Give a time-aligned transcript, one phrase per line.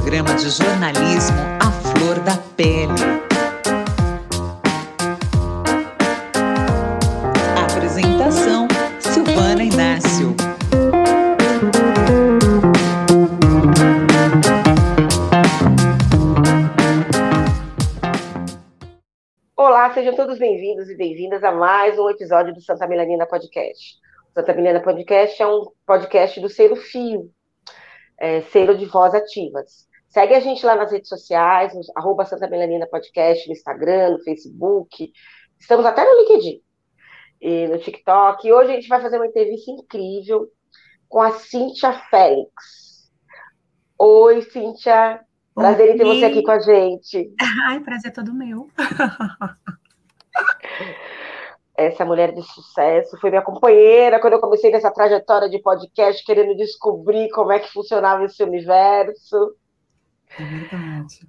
[0.00, 2.92] programa de jornalismo à flor da pele.
[7.60, 8.68] Apresentação:
[9.00, 10.36] Silvana Inácio.
[19.56, 23.96] Olá, sejam todos bem-vindos e bem-vindas a mais um episódio do Santa Melanina Podcast.
[24.30, 27.28] O Santa Melanina Podcast é um podcast do Selo Fio,
[28.16, 29.87] é, Selo de Voz Ativas.
[30.08, 34.24] Segue a gente lá nas redes sociais, no, arroba Santa Melanina Podcast, no Instagram, no
[34.24, 35.12] Facebook.
[35.60, 36.62] Estamos até no LinkedIn
[37.40, 38.46] e no TikTok.
[38.46, 40.48] E hoje a gente vai fazer uma entrevista incrível
[41.08, 43.10] com a Cíntia Félix.
[43.98, 45.20] Oi, Cíntia.
[45.54, 47.34] Prazer em ter você aqui com a gente.
[47.68, 48.68] Ai, prazer todo meu.
[51.76, 56.56] essa mulher de sucesso, foi minha companheira quando eu comecei nessa trajetória de podcast, querendo
[56.56, 59.54] descobrir como é que funcionava esse universo.
[60.38, 61.28] É verdade.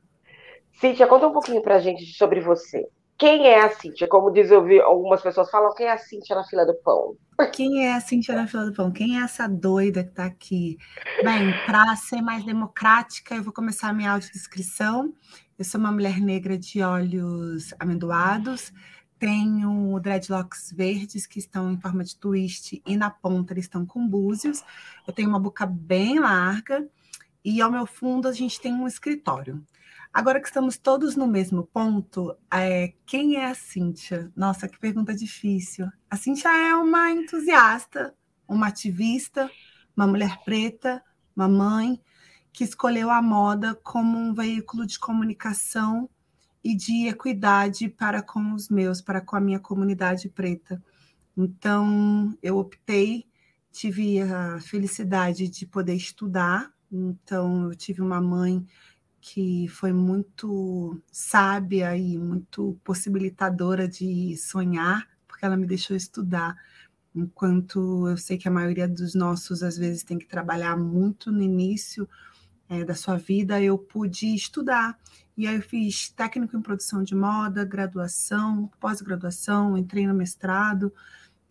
[0.74, 2.88] Cíntia, conta um pouquinho pra gente sobre você.
[3.18, 4.08] Quem é a Cíntia?
[4.08, 7.18] Como diz eu vi algumas pessoas falam, quem é a Cíntia na fila do pão?
[7.52, 8.92] Quem é a Cíntia na fila do pão?
[8.92, 10.78] Quem é essa doida que está aqui?
[11.22, 15.14] Bem, para ser mais democrática, eu vou começar a minha audiodescrição.
[15.58, 18.72] Eu sou uma mulher negra de olhos amendoados,
[19.20, 24.08] tenho dreadlocks verdes que estão em forma de twist e na ponta eles estão com
[24.08, 24.64] búzios.
[25.06, 26.88] Eu tenho uma boca bem larga
[27.44, 29.64] e ao meu fundo a gente tem um escritório.
[30.12, 34.32] Agora que estamos todos no mesmo ponto, é, quem é a Cíntia?
[34.36, 35.88] Nossa, que pergunta difícil.
[36.10, 38.16] A Cíntia é uma entusiasta,
[38.48, 39.50] uma ativista,
[39.96, 41.04] uma mulher preta,
[41.36, 42.02] uma mãe
[42.52, 46.10] que escolheu a moda como um veículo de comunicação
[46.64, 50.82] e de equidade para com os meus, para com a minha comunidade preta.
[51.38, 53.26] Então, eu optei,
[53.72, 58.66] tive a felicidade de poder estudar, então, eu tive uma mãe
[59.22, 66.56] que foi muito sábia e muito possibilitadora de sonhar, porque ela me deixou estudar.
[67.14, 71.42] Enquanto eu sei que a maioria dos nossos, às vezes, tem que trabalhar muito no
[71.42, 72.08] início
[72.70, 74.98] é, da sua vida, eu pude estudar.
[75.38, 80.94] E aí eu fiz técnico em produção de moda, graduação, pós-graduação, entrei no mestrado.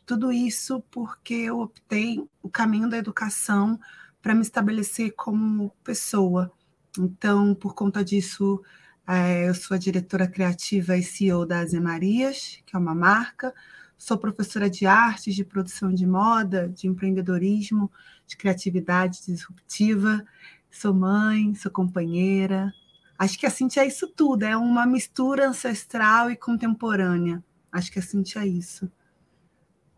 [0.07, 3.79] Tudo isso porque eu optei o caminho da educação
[4.23, 6.51] para me estabelecer como pessoa.
[6.99, 8.63] Então, por conta disso,
[9.07, 13.55] é, eu sou a diretora criativa e CEO da Aze Marias, que é uma marca.
[13.97, 17.91] Sou professora de artes, de produção de moda, de empreendedorismo,
[18.27, 20.25] de criatividade disruptiva
[20.71, 22.73] sou mãe, sou companheira.
[23.19, 27.43] Acho que a Cintia é isso tudo, é uma mistura ancestral e contemporânea.
[27.73, 28.91] Acho que a Cintia é isso.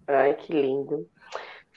[0.06, 1.09] Ai, que lindo.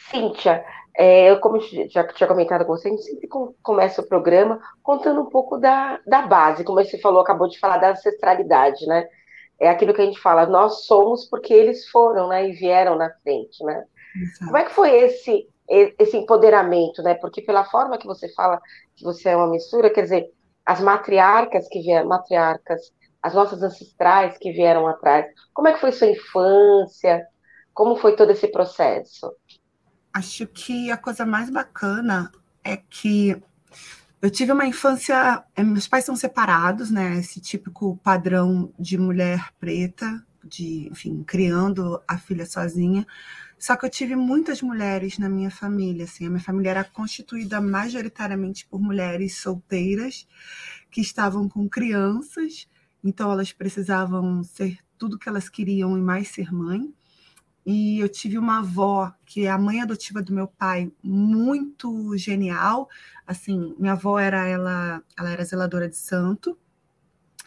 [0.10, 0.64] Cíntia,
[0.96, 1.60] é, eu, como
[1.90, 3.28] já tinha comentado com você, a gente sempre
[3.62, 7.78] começa o programa contando um pouco da, da base, como você falou, acabou de falar
[7.78, 9.08] da ancestralidade, né?
[9.60, 12.48] É aquilo que a gente fala, nós somos porque eles foram, né?
[12.48, 13.84] E vieram na frente, né?
[14.16, 14.46] Exato.
[14.46, 17.16] Como é que foi esse esse empoderamento, né?
[17.16, 18.62] Porque pela forma que você fala
[18.96, 20.30] que você é uma mistura, quer dizer,
[20.66, 22.92] as matriarcas que vieram, matriarcas,
[23.22, 25.26] as nossas ancestrais que vieram atrás.
[25.54, 27.26] Como é que foi sua infância?
[27.74, 29.34] Como foi todo esse processo?
[30.14, 32.32] Acho que a coisa mais bacana
[32.64, 33.36] é que
[34.22, 35.44] eu tive uma infância.
[35.56, 37.18] Eh, meus pais são separados, né?
[37.18, 43.06] Esse típico padrão de mulher preta, de, enfim, criando a filha sozinha.
[43.58, 47.62] Só que eu tive muitas mulheres na minha família, assim, a minha família era constituída
[47.62, 50.28] majoritariamente por mulheres solteiras
[50.92, 52.68] que estavam com crianças,
[53.02, 56.94] então elas precisavam ser tudo que elas queriam e mais ser mãe.
[57.66, 62.90] E eu tive uma avó, que é a mãe adotiva do meu pai, muito genial.
[63.26, 66.58] Assim, minha avó era ela, ela era zeladora de santo,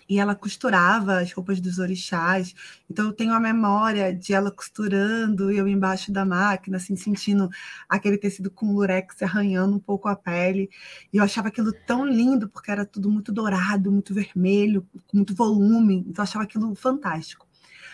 [0.08, 2.54] e ela costurava as roupas dos orixás.
[2.88, 7.48] Então eu tenho a memória de ela costurando e eu embaixo da máquina, assim, sentindo
[7.88, 10.70] aquele tecido com lurex arranhando um pouco a pele.
[11.12, 15.34] E eu achava aquilo tão lindo, porque era tudo muito dourado, muito vermelho, com muito
[15.34, 16.04] volume.
[16.08, 17.46] Então eu achava aquilo fantástico.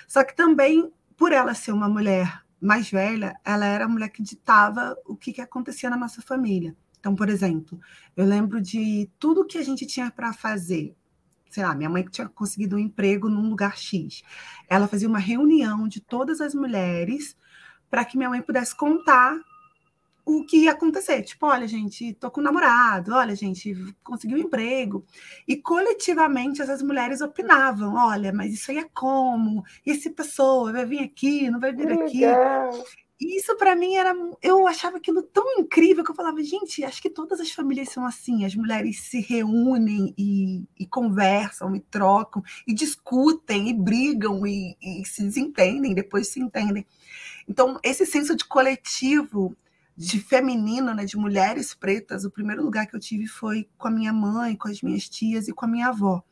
[0.07, 0.93] Só que também,
[1.23, 5.33] por ela ser uma mulher mais velha, ela era a mulher que ditava o que,
[5.33, 6.77] que acontecia na nossa família.
[6.99, 7.79] Então, por exemplo,
[8.17, 10.97] eu lembro de tudo que a gente tinha para fazer
[11.49, 14.25] sei lá, minha mãe tinha conseguido um emprego num lugar X.
[14.69, 17.37] Ela fazia uma reunião de todas as mulheres
[17.89, 19.39] para que minha mãe pudesse contar
[20.25, 21.23] o que ia acontecer.
[21.23, 25.05] Tipo, olha, gente, tô com um namorado, olha, gente, consegui um emprego.
[25.47, 29.65] E coletivamente essas mulheres opinavam: olha, mas isso aí é como?
[29.85, 32.23] E essa pessoa vai vir aqui, não vai vir aqui?
[33.25, 34.15] isso para mim era.
[34.43, 38.05] Eu achava aquilo tão incrível que eu falava, gente, acho que todas as famílias são
[38.05, 38.45] assim.
[38.45, 45.05] As mulheres se reúnem e, e conversam, e trocam, e discutem, e brigam, e, e
[45.05, 46.87] se desentendem, depois se entendem.
[47.49, 49.57] Então, esse senso de coletivo,
[50.03, 53.91] de feminino, né, de mulheres pretas, o primeiro lugar que eu tive foi com a
[53.91, 56.23] minha mãe, com as minhas tias e com a minha avó.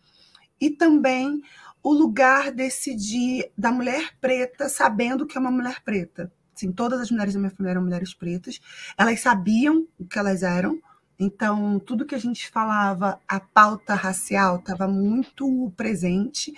[0.61, 1.41] E também
[1.83, 6.33] o lugar desse de, da mulher preta sabendo que é uma mulher preta.
[6.55, 8.61] Assim, todas as mulheres da minha família eram mulheres pretas.
[8.99, 10.79] Elas sabiam o que elas eram.
[11.19, 16.53] Então, tudo que a gente falava, a pauta racial estava muito presente.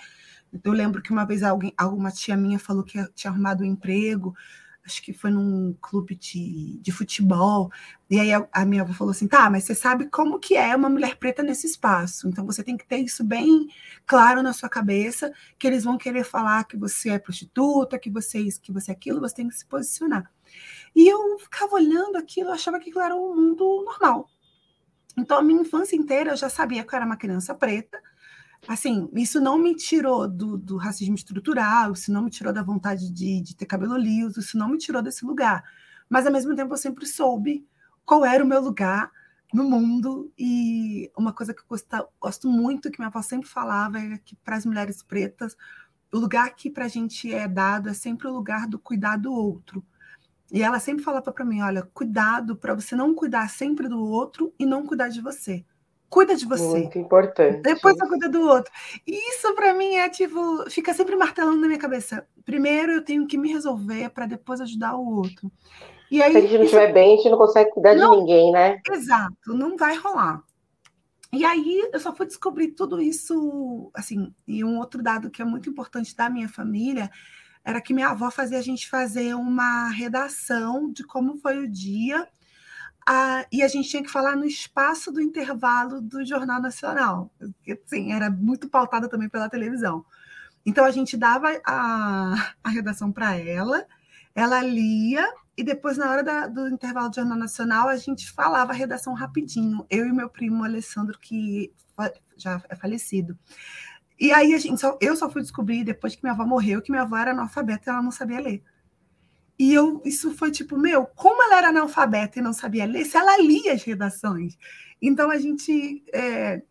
[0.63, 4.35] Eu lembro que uma vez alguém, alguma tia minha falou que tinha arrumado um emprego
[4.85, 7.71] acho que foi num clube de, de futebol,
[8.09, 10.75] e aí a, a, minha avó falou assim, tá, mas você sabe como que é
[10.75, 13.67] uma mulher preta nesse espaço, então você tem que ter isso bem
[14.05, 18.39] claro na sua cabeça, que eles vão querer falar que você é prostituta, que você
[18.39, 20.29] é isso, que você é aquilo, você tem que se posicionar.
[20.95, 24.29] E eu ficava olhando aquilo, achava que aquilo era um mundo normal.
[25.17, 28.01] Então, a minha infância inteira eu já sabia que eu era uma criança preta,
[28.67, 33.11] assim, isso não me tirou do, do, racismo estrutural, isso não me tirou da vontade
[33.11, 35.63] de, de, ter cabelo liso, isso não me tirou desse lugar.
[36.09, 37.67] Mas, ao mesmo tempo, eu sempre soube
[38.05, 39.11] qual era o meu lugar
[39.53, 40.31] no mundo.
[40.37, 41.87] E uma coisa que eu gosto,
[42.19, 45.55] gosto muito, que minha avó sempre falava, é que para as mulheres pretas,
[46.11, 49.33] o lugar que para a gente é dado é sempre o lugar do cuidar do
[49.33, 49.83] outro.
[50.51, 54.53] E ela sempre falava para mim: olha, cuidado para você não cuidar sempre do outro
[54.59, 55.65] e não cuidar de você
[56.13, 56.63] cuida de você.
[56.63, 57.63] Muito importante.
[57.63, 58.71] Depois você cuida do outro.
[59.07, 62.27] E isso para mim é tipo, fica sempre martelando na minha cabeça.
[62.45, 65.51] Primeiro eu tenho que me resolver para depois ajudar o outro.
[66.11, 68.17] E aí, Se a gente não estiver bem, a gente não consegue cuidar não, de
[68.17, 68.79] ninguém, né?
[68.91, 70.43] Exato, não vai rolar.
[71.31, 75.45] E aí eu só fui descobrir tudo isso, assim, e um outro dado que é
[75.45, 77.09] muito importante da minha família
[77.65, 82.27] era que minha avó fazia a gente fazer uma redação de como foi o dia
[83.51, 87.31] e a gente tinha que falar no espaço do intervalo do Jornal Nacional.
[87.85, 90.05] Assim, era muito pautada também pela televisão.
[90.65, 93.85] Então a gente dava a, a redação para ela,
[94.33, 98.71] ela lia, e depois, na hora da, do intervalo do Jornal Nacional, a gente falava
[98.71, 99.85] a redação rapidinho.
[99.89, 101.71] Eu e meu primo Alessandro, que
[102.35, 103.37] já é falecido.
[104.19, 106.91] E aí a gente só, eu só fui descobrir depois que minha avó morreu que
[106.91, 108.63] minha avó era analfabeta e ela não sabia ler.
[109.57, 113.17] E eu, isso foi tipo, meu, como ela era analfabeta e não sabia ler, se
[113.17, 114.57] ela lia as redações.
[115.01, 116.03] Então a gente.
[116.13, 116.61] É,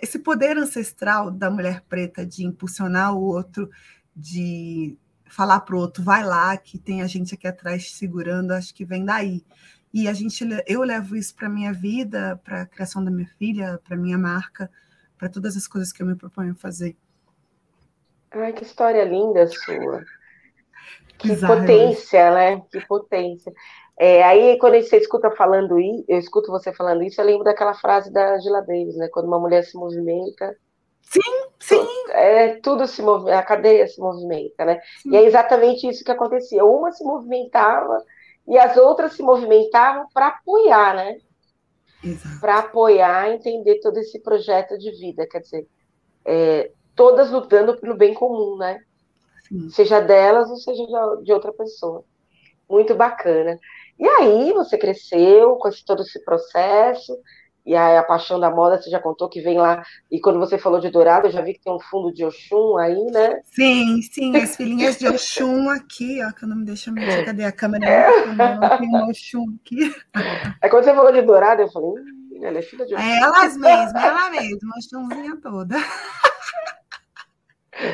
[0.00, 3.70] esse poder ancestral da mulher preta de impulsionar o outro,
[4.14, 4.96] de
[5.28, 8.84] falar para o outro, vai lá, que tem a gente aqui atrás segurando, acho que
[8.84, 9.42] vem daí.
[9.92, 13.80] E a gente, eu levo isso para minha vida, para a criação da minha filha,
[13.82, 14.70] para minha marca,
[15.16, 16.96] para todas as coisas que eu me proponho fazer.
[18.30, 20.04] Ai, que história linda sua.
[21.18, 21.60] Que Exato.
[21.60, 22.62] potência, né?
[22.70, 23.52] Que potência.
[23.98, 27.72] É, aí, quando você escuta falando isso, eu escuto você falando isso, eu lembro daquela
[27.72, 29.08] frase da Angela Davis, né?
[29.08, 30.54] Quando uma mulher se movimenta.
[31.00, 31.20] Sim,
[31.58, 31.86] sim.
[32.10, 34.80] É, tudo se movimenta, a cadeia se movimenta, né?
[35.02, 35.12] Sim.
[35.12, 36.64] E é exatamente isso que acontecia.
[36.64, 38.04] Uma se movimentava
[38.46, 41.16] e as outras se movimentavam para apoiar, né?
[42.40, 45.26] Para apoiar, entender todo esse projeto de vida.
[45.26, 45.66] Quer dizer,
[46.24, 48.78] é, todas lutando pelo bem comum, né?
[49.70, 50.84] Seja delas ou seja
[51.22, 52.04] de outra pessoa.
[52.68, 53.58] Muito bacana.
[53.98, 57.16] E aí você cresceu com esse, todo esse processo,
[57.64, 60.56] e aí a paixão da moda, você já contou que vem lá, e quando você
[60.58, 63.40] falou de dourado, eu já vi que tem um fundo de Oxum aí, né?
[63.46, 67.44] Sim, sim, as filhinhas de Oxum aqui, ó, que eu não me deixa mentir, cadê
[67.44, 67.86] a câmera?
[67.86, 68.78] É.
[68.78, 69.94] Tem um Oxum aqui.
[70.62, 71.90] É quando você falou de dourado, eu falei,
[72.42, 73.04] ela é filha de Oxum.
[73.04, 75.76] É elas mesmas, ela mesma, Oxumzinha toda.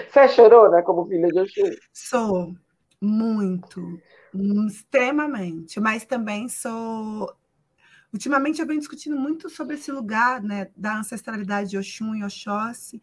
[0.09, 1.71] Você é chorona como filha de Oxum?
[1.93, 2.55] Sou,
[3.01, 4.01] muito,
[4.67, 7.35] extremamente, mas também sou.
[8.12, 13.01] Ultimamente eu venho discutindo muito sobre esse lugar né, da ancestralidade de Oxum e Oxóssi,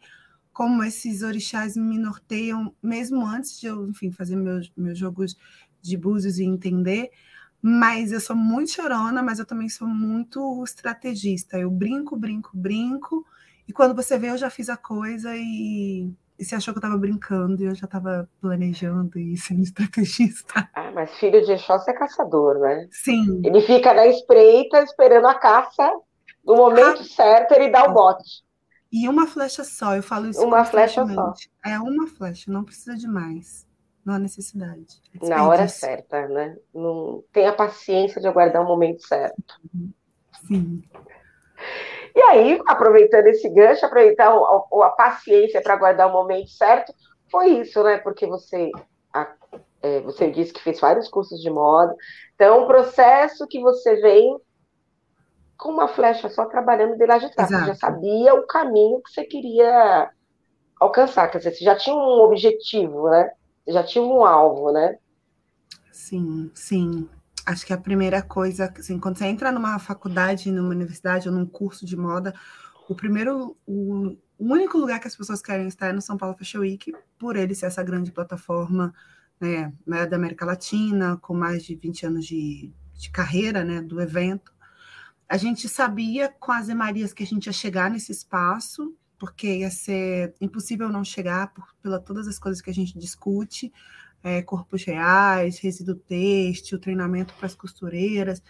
[0.52, 5.36] como esses orixás me norteiam, mesmo antes de eu, enfim, fazer meus, meus jogos
[5.82, 7.10] de búzios e entender.
[7.60, 11.58] Mas eu sou muito chorona, mas eu também sou muito estrategista.
[11.58, 13.26] Eu brinco, brinco, brinco,
[13.68, 16.10] e quando você vê, eu já fiz a coisa e
[16.40, 20.70] e você achou que eu estava brincando e eu já estava planejando e sendo estrategista.
[20.74, 22.88] Ah, mas filho de Exócio é caçador, né?
[22.90, 23.42] Sim.
[23.44, 25.92] Ele fica na espreita esperando a caça.
[26.42, 27.04] No momento ah.
[27.04, 28.42] certo, ele dá o bote.
[28.90, 30.42] E uma flecha só, eu falo isso.
[30.42, 31.34] Uma flecha só.
[31.64, 33.68] É uma flecha, não precisa de mais.
[34.02, 35.00] Não há necessidade.
[35.20, 36.56] É na hora certa, né?
[36.74, 39.60] Não tenha paciência de aguardar o momento certo.
[40.46, 40.82] Sim.
[42.14, 46.92] E aí, aproveitando esse gancho, aproveitar a, a paciência para aguardar o momento certo,
[47.30, 47.98] foi isso, né?
[47.98, 48.70] Porque você,
[49.14, 49.32] há
[49.82, 51.94] É, você disse que fez vários cursos de moda.
[52.34, 54.36] Então, é um processo que você vem
[55.56, 57.50] com uma flecha só trabalhando de lá de trás.
[57.50, 57.64] Exato.
[57.64, 60.10] Você já sabia o caminho que você queria
[60.78, 61.28] alcançar.
[61.28, 63.30] Quer dizer, você já tinha um objetivo, né?
[63.64, 64.98] Você já tinha um alvo, né?
[65.92, 67.08] Sim, sim.
[67.46, 71.46] Acho que a primeira coisa, assim, quando você entra numa faculdade, numa universidade ou num
[71.46, 72.34] curso de moda,
[72.88, 76.36] o primeiro, o, o único lugar que as pessoas querem estar é no São Paulo
[76.36, 78.92] Fashion Week, por ele ser essa grande plataforma
[79.40, 84.00] né, né, da América Latina, com mais de 20 anos de, de carreira né, do
[84.00, 84.52] evento.
[85.28, 89.70] A gente sabia com as Marias que a gente ia chegar nesse espaço, porque ia
[89.70, 93.72] ser impossível não chegar por, pela todas as coisas que a gente discute,
[94.22, 98.42] é, corpos reais, resíduo têxtil, treinamento para as costureiras,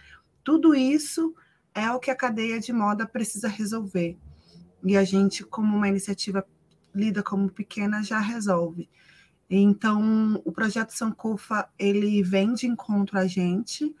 [0.43, 1.33] tudo isso
[1.73, 4.17] é o que a cadeia de moda precisa resolver.
[4.83, 6.45] E a gente, como uma iniciativa
[6.93, 8.89] lida como pequena, já resolve.
[9.49, 13.93] Então, o projeto Sankofa, ele vem de encontro a gente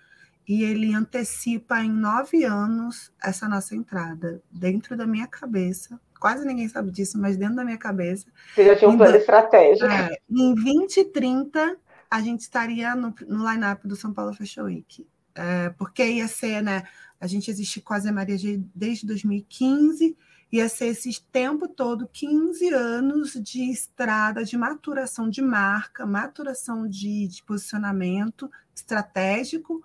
[0.47, 4.41] e ele antecipa em nove anos essa nossa entrada.
[4.51, 8.27] Dentro da minha cabeça, quase ninguém sabe disso, mas dentro da minha cabeça.
[8.53, 9.91] Você já tinha um plano estratégico.
[9.91, 11.77] É, em 2030,
[12.09, 15.07] a gente estaria no, no line-up do São Paulo Fashion Week.
[15.33, 16.83] É, porque ia ser, né?
[17.19, 18.37] A gente existe quase a Maria
[18.75, 20.15] desde 2015
[20.51, 27.27] ia ser esse tempo todo 15 anos de estrada, de maturação de marca, maturação de,
[27.27, 29.81] de posicionamento estratégico,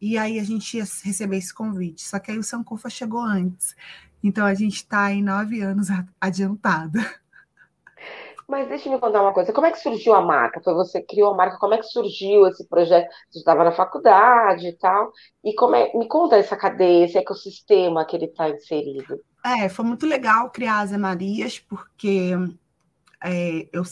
[0.00, 2.02] e aí a gente ia receber esse convite.
[2.02, 3.74] Só que aí o Sankofa chegou antes.
[4.26, 5.86] Então a gente está em nove anos
[6.20, 6.98] adiantada.
[8.48, 9.52] Mas deixa eu me contar uma coisa.
[9.52, 10.60] Como é que surgiu a marca?
[10.60, 11.58] Foi você que criou a marca?
[11.58, 13.08] Como é que surgiu esse projeto?
[13.30, 15.12] Você estava na faculdade e tal.
[15.44, 15.92] E como é...
[15.94, 19.20] me conta essa cadeia, esse ecossistema que ele está inserido.
[19.44, 22.32] É, foi muito legal criar as Marias, porque
[23.22, 23.84] é, eu,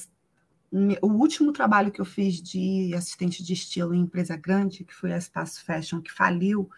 [1.00, 5.12] o último trabalho que eu fiz de assistente de estilo em empresa grande, que foi
[5.12, 6.68] a Espaço Fashion, que faliu,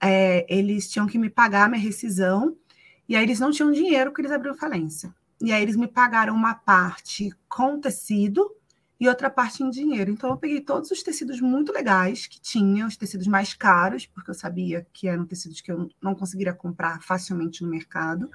[0.00, 2.56] é, eles tinham que me pagar a minha rescisão,
[3.08, 5.14] e aí eles não tinham dinheiro porque eles abriram falência.
[5.40, 8.54] E aí eles me pagaram uma parte com tecido
[9.00, 10.10] e outra parte em dinheiro.
[10.10, 14.30] Então, eu peguei todos os tecidos muito legais que tinha, os tecidos mais caros, porque
[14.30, 18.28] eu sabia que eram tecidos que eu não conseguiria comprar facilmente no mercado,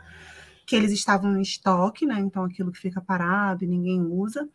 [0.66, 2.18] que eles estavam em estoque, né?
[2.20, 4.48] Então, aquilo que fica parado e ninguém usa.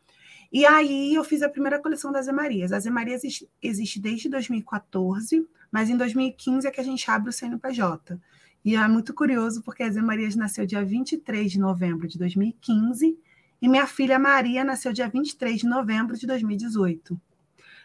[0.51, 2.73] E aí, eu fiz a primeira coleção das Marias.
[2.73, 3.21] As Marias
[3.61, 8.19] existe desde 2014, mas em 2015 é que a gente abre o CNPJ.
[8.65, 13.19] E é muito curioso, porque a Zé Marias nasceu dia 23 de novembro de 2015
[13.61, 17.21] e minha filha Maria nasceu dia 23 de novembro de 2018.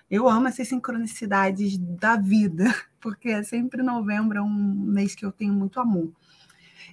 [0.10, 2.66] Eu amo essas sincronicidades da vida,
[3.00, 6.12] porque é sempre novembro, é um mês que eu tenho muito amor.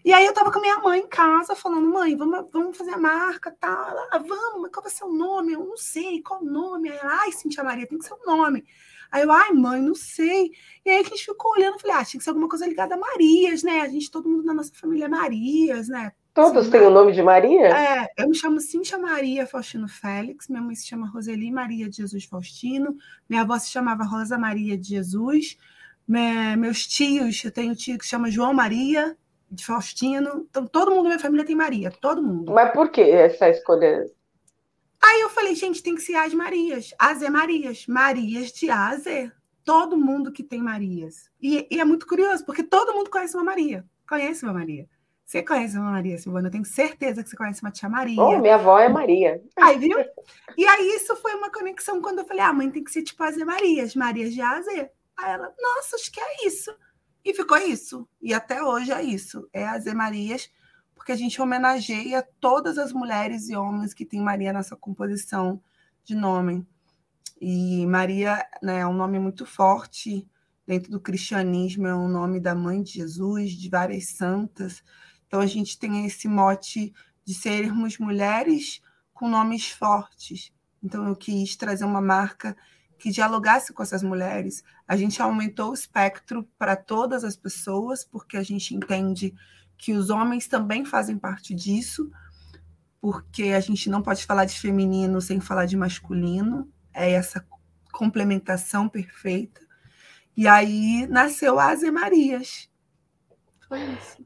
[0.02, 2.98] E aí eu tava com minha mãe em casa, falando, mãe, vamos, vamos fazer a
[2.98, 4.08] marca, tá?
[4.10, 5.52] Ah, vamos, mas qual vai ser o nome?
[5.52, 6.88] Eu não sei, qual o nome?
[6.88, 8.64] Ela, ai, Cintia Maria, tem que ser o um nome.
[9.10, 10.50] Aí eu, ai, mãe, não sei.
[10.84, 12.98] E aí a gente ficou olhando, falei, ah, tinha que ser alguma coisa ligada a
[12.98, 13.80] Marias, né?
[13.80, 16.12] A gente, todo mundo na nossa família é Marias, né?
[16.32, 17.68] Todos têm o nome de Maria?
[17.76, 21.96] É, eu me chamo Cintia Maria Faustino Félix, minha mãe se chama Roseli Maria de
[21.96, 22.96] Jesus Faustino,
[23.28, 25.58] minha avó se chamava Rosa Maria de Jesus,
[26.56, 29.16] meus tios, eu tenho um tio que se chama João Maria
[29.50, 32.52] de Faustino, então todo mundo da minha família tem Maria, todo mundo.
[32.52, 34.06] Mas por que essa escolha?
[35.02, 38.96] Aí eu falei, gente, tem que ser as Marias, as Marias, Marias de A a
[38.96, 39.32] Z.
[39.64, 41.30] Todo mundo que tem Marias.
[41.40, 44.88] E, e é muito curioso, porque todo mundo conhece uma Maria, conhece uma Maria.
[45.30, 46.48] Você conhece a Maria Silvana?
[46.48, 48.20] Eu tenho certeza que você conhece uma tia Maria.
[48.20, 49.40] Oh, minha avó é Maria.
[49.56, 49.96] Aí, viu?
[50.58, 53.22] E aí, isso foi uma conexão quando eu falei: ah, mãe, tem que ser tipo
[53.22, 54.90] as Marias, Marias de A a Z.
[55.16, 56.74] Aí ela, nossa, acho que é isso.
[57.24, 58.08] E ficou isso.
[58.20, 59.48] E até hoje é isso.
[59.52, 60.50] É as Marias,
[61.00, 65.58] porque a gente homenageia todas as mulheres e homens que têm Maria nessa composição
[66.04, 66.66] de nome.
[67.40, 70.28] E Maria né, é um nome muito forte
[70.66, 74.84] dentro do cristianismo, é um nome da mãe de Jesus, de várias santas.
[75.26, 76.92] Então, a gente tem esse mote
[77.24, 78.82] de sermos mulheres
[79.14, 80.52] com nomes fortes.
[80.82, 82.54] Então, eu quis trazer uma marca
[82.98, 84.62] que dialogasse com essas mulheres.
[84.86, 89.34] A gente aumentou o espectro para todas as pessoas, porque a gente entende
[89.80, 92.10] que os homens também fazem parte disso,
[93.00, 97.44] porque a gente não pode falar de feminino sem falar de masculino, é essa
[97.90, 99.60] complementação perfeita.
[100.36, 102.70] E aí nasceu Ase Marias.
[103.66, 104.24] Foi isso.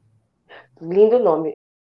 [0.81, 1.53] Lindo nome.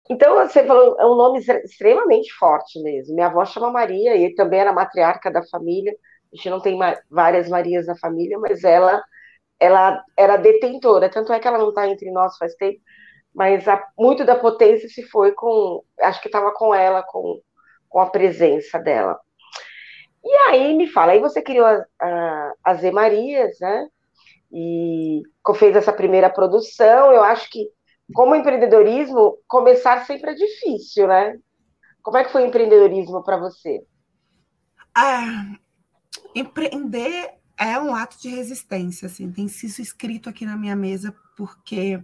[0.09, 3.15] Então, você falou, é um nome extremamente forte mesmo.
[3.15, 5.97] Minha avó chama Maria e também era matriarca da família.
[6.33, 6.79] A gente não tem
[7.11, 9.03] várias Marias na família, mas ela
[9.59, 11.09] ela era detentora.
[11.11, 12.79] Tanto é que ela não está entre nós faz tempo,
[13.37, 15.85] mas a, muito da potência se foi com.
[16.01, 17.39] Acho que estava com ela, com,
[17.87, 19.21] com a presença dela.
[20.25, 23.89] E aí me fala, aí você criou a, a, a Marias, né?
[24.51, 25.23] E
[25.55, 27.13] fez essa primeira produção.
[27.13, 27.69] Eu acho que,
[28.15, 31.39] como empreendedorismo, começar sempre é difícil, né?
[32.03, 33.85] Como é que foi o empreendedorismo para você?
[34.97, 35.59] É,
[36.35, 42.03] empreender é um ato de resistência, assim, tem sido escrito aqui na minha mesa, porque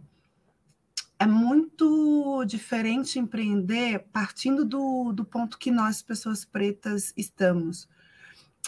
[1.22, 7.88] é muito diferente empreender partindo do, do ponto que nós, pessoas pretas, estamos.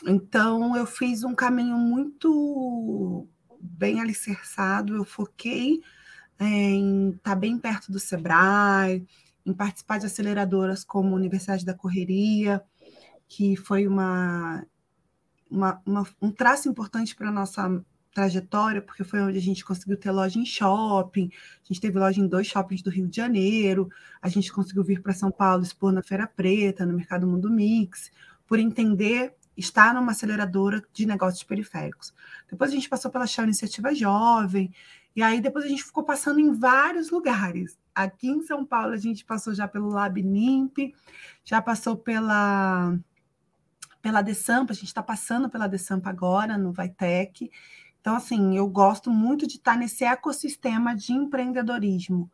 [0.07, 3.29] Então, eu fiz um caminho muito
[3.61, 5.81] bem alicerçado, eu foquei
[6.39, 9.05] é, em estar tá bem perto do Sebrae,
[9.45, 12.63] em participar de aceleradoras como Universidade da Correria,
[13.27, 14.65] que foi uma,
[15.51, 19.97] uma, uma um traço importante para a nossa trajetória, porque foi onde a gente conseguiu
[19.97, 21.31] ter loja em shopping,
[21.63, 23.91] a gente teve loja em dois shoppings do Rio de Janeiro,
[24.23, 28.11] a gente conseguiu vir para São Paulo expor na Feira Preta, no Mercado Mundo Mix,
[28.47, 32.13] por entender estar numa aceleradora de negócios periféricos.
[32.51, 34.73] Depois a gente passou pela Shell Iniciativa Jovem,
[35.15, 37.79] e aí depois a gente ficou passando em vários lugares.
[37.95, 40.79] Aqui em São Paulo a gente passou já pelo Lab Nimp,
[41.45, 42.97] já passou pela
[44.03, 47.51] pela Desampa, a gente está passando pela Desampa agora, no Vitec.
[48.05, 52.31] Então, assim, eu gosto muito de estar nesse ecossistema de empreendedorismo,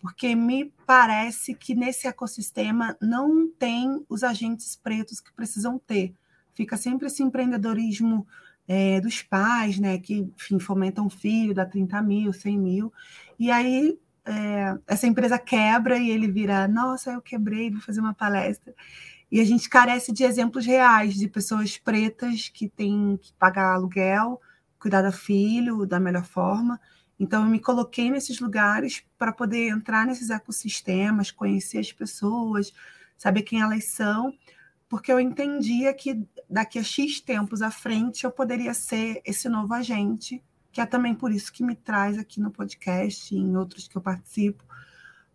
[0.00, 6.12] porque me parece que nesse ecossistema não tem os agentes pretos que precisam ter
[6.54, 8.26] fica sempre esse empreendedorismo
[8.66, 12.92] é, dos pais, né, que, enfim, fomentam filho, dá 30 mil, 100 mil,
[13.38, 18.14] e aí é, essa empresa quebra e ele vira, nossa, eu quebrei, vou fazer uma
[18.14, 18.72] palestra.
[19.30, 24.40] E a gente carece de exemplos reais de pessoas pretas que têm que pagar aluguel,
[24.82, 26.80] cuidar do filho da melhor forma.
[27.18, 32.72] Então, eu me coloquei nesses lugares para poder entrar nesses ecossistemas, conhecer as pessoas,
[33.16, 34.34] saber quem elas são,
[34.88, 39.72] porque eu entendia que daqui a X tempos à frente eu poderia ser esse novo
[39.72, 40.42] agente,
[40.72, 43.96] que é também por isso que me traz aqui no podcast e em outros que
[43.96, 44.64] eu participo,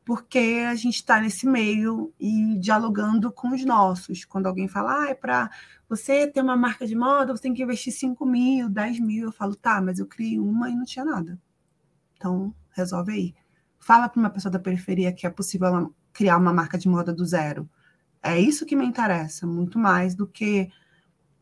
[0.08, 4.24] porque a gente está nesse meio e dialogando com os nossos.
[4.24, 5.52] Quando alguém fala, ah, é para
[5.90, 9.32] você ter uma marca de moda, você tem que investir 5 mil, 10 mil, eu
[9.34, 11.38] falo, tá, mas eu criei uma e não tinha nada.
[12.16, 13.36] Então, resolve aí.
[13.78, 17.26] Fala para uma pessoa da periferia que é possível criar uma marca de moda do
[17.26, 17.70] zero
[18.24, 20.70] é isso que me interessa, muito mais do que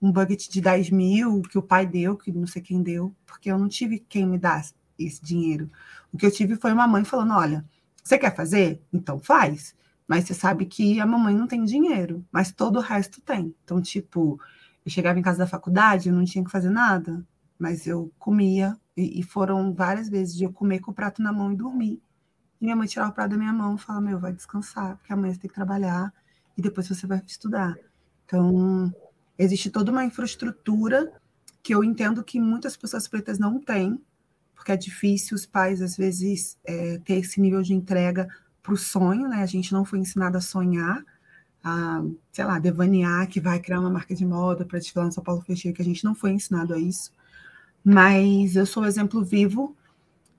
[0.02, 3.52] um budget de 10 mil que o pai deu, que não sei quem deu, porque
[3.52, 4.62] eu não tive quem me dá
[5.00, 5.72] esse dinheiro.
[6.12, 7.66] O que eu tive foi uma mãe falando: olha,
[8.06, 8.82] você quer fazer?
[8.94, 9.76] Então faz.
[10.08, 13.56] Mas você sabe que a mamãe não tem dinheiro, mas todo o resto tem.
[13.64, 14.40] Então, tipo,
[14.86, 17.26] eu chegava em casa da faculdade, eu não tinha que fazer nada,
[17.58, 21.34] mas eu comia, e, e foram várias vezes de eu comer com o prato na
[21.34, 22.00] mão e dormir.
[22.62, 25.12] E minha mãe tirava o prato da minha mão e falava: meu, vai descansar, porque
[25.12, 26.14] amanhã você tem que trabalhar
[26.56, 27.76] e depois você vai estudar.
[28.26, 28.94] Então,
[29.40, 31.12] existe toda uma infraestrutura
[31.64, 34.00] que eu entendo que muitas pessoas pretas não têm,
[34.56, 38.28] porque é difícil os pais, às vezes, é, ter esse nível de entrega
[38.64, 39.44] para o sonho, né?
[39.44, 41.04] A gente não foi ensinado a sonhar,
[41.64, 45.24] a, sei lá, devanear que vai criar uma marca de moda para desfilar no São
[45.24, 47.12] Paulo Fecheiro, que a gente não foi ensinado a isso.
[47.84, 49.76] Mas eu sou o exemplo vivo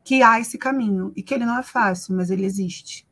[0.03, 3.07] que há esse caminho, e que ele não é fácil, mas ele existe.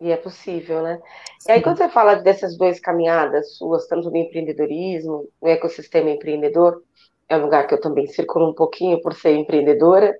[0.00, 1.00] E é possível, né?
[1.38, 1.48] Sim.
[1.48, 6.82] E aí, quando você fala dessas duas caminhadas suas, tanto no empreendedorismo, no ecossistema empreendedor,
[7.28, 10.16] é um lugar que eu também circulo um pouquinho por ser empreendedora.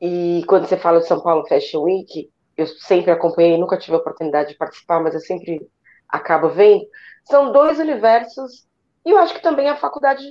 [0.00, 4.00] E quando você fala de São Paulo Fashion Week, eu sempre acompanhei, nunca tive a
[4.00, 5.60] oportunidade de participar, mas eu sempre
[6.08, 6.84] acabo vendo.
[7.24, 8.66] São dois universos,
[9.04, 10.24] e eu acho que também a faculdade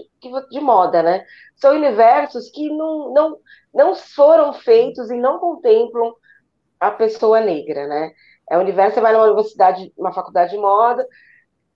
[0.49, 1.25] de moda, né?
[1.55, 3.38] São universos que não, não,
[3.73, 6.13] não foram feitos e não contemplam
[6.79, 8.12] a pessoa negra, né?
[8.49, 11.07] É universo, você vai numa universidade, uma faculdade de moda,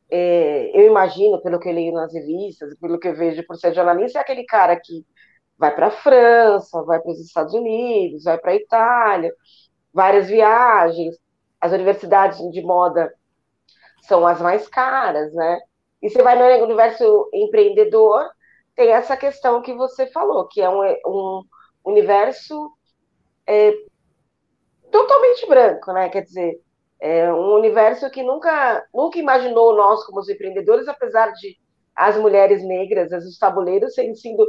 [0.09, 3.73] é, eu imagino, pelo que eu leio nas revistas, pelo que eu vejo por ser
[3.73, 5.05] jornalista, é aquele cara que
[5.57, 9.33] vai para a França, vai para os Estados Unidos, vai para a Itália,
[9.93, 11.17] várias viagens.
[11.59, 13.13] As universidades de moda
[14.03, 15.59] são as mais caras, né?
[16.01, 18.29] E você vai no universo empreendedor,
[18.75, 21.43] tem essa questão que você falou, que é um, um
[21.85, 22.71] universo
[23.47, 23.73] é,
[24.91, 26.09] totalmente branco, né?
[26.09, 26.61] Quer dizer,
[26.99, 31.57] é um universo que nunca, nunca imaginou nós como os empreendedores, apesar de
[31.95, 34.45] as mulheres negras, as tabuleiros, terem sido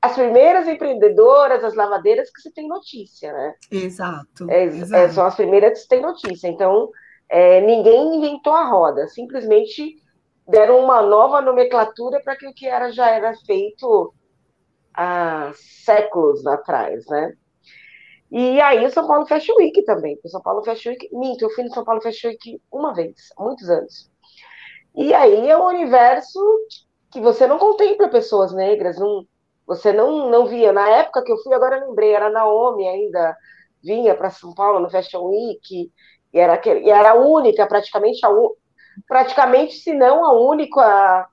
[0.00, 3.54] as primeiras empreendedoras, as lavadeiras que se tem notícia, né?
[3.70, 4.50] Exato.
[4.50, 4.94] É, é exato.
[4.96, 6.48] É, são as primeiras que se tem notícia.
[6.48, 6.90] Então,
[7.28, 9.94] é, ninguém inventou a roda, simplesmente
[10.48, 14.12] deram uma nova nomenclatura para que o que era já era feito
[14.92, 17.32] há séculos atrás, né?
[18.32, 20.18] E aí o São Paulo Fashion Week também.
[20.24, 23.14] O São Paulo Fashion Week, minto, eu fui no São Paulo Fashion Week uma vez,
[23.36, 24.10] há muitos anos.
[24.96, 26.40] E aí é um universo
[27.10, 29.26] que você não contempla pessoas negras, não,
[29.66, 30.72] você não, não via.
[30.72, 33.36] Na época que eu fui, agora eu lembrei, era Naomi ainda,
[33.84, 35.92] vinha para São Paulo no Fashion Week,
[36.32, 38.30] e era, e era a única, praticamente, a,
[39.06, 41.28] praticamente, se não a única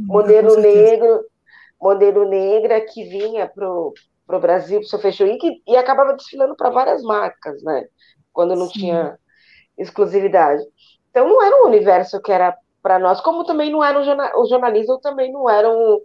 [0.00, 1.24] modelo negro,
[1.80, 3.94] modelo negra que vinha pro,
[4.30, 7.84] pro Brasil, pro seu Fashion Week, e, e acabava desfilando para várias marcas, né?
[8.32, 8.78] Quando não Sim.
[8.80, 9.18] tinha
[9.76, 10.62] exclusividade.
[11.10, 14.40] Então não era um universo que era para nós, como também não era um jornal,
[14.40, 16.00] o jornalismo também não era um,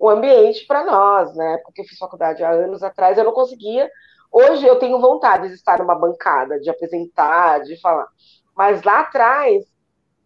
[0.00, 1.58] um ambiente para nós, né?
[1.58, 3.88] Porque eu fiz faculdade há anos atrás, eu não conseguia.
[4.32, 8.08] Hoje eu tenho vontade de estar numa bancada, de apresentar, de falar.
[8.56, 9.64] Mas lá atrás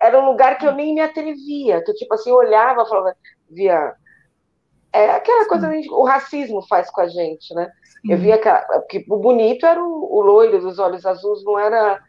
[0.01, 3.15] era um lugar que eu nem me atrevia, que eu tipo assim olhava, falava,
[3.51, 3.95] via
[4.93, 7.71] é aquela coisa que o racismo faz com a gente, né?
[7.85, 8.13] Sim.
[8.13, 8.39] Eu via
[8.89, 12.01] que o bonito era o, o loiro dos olhos azuis, não era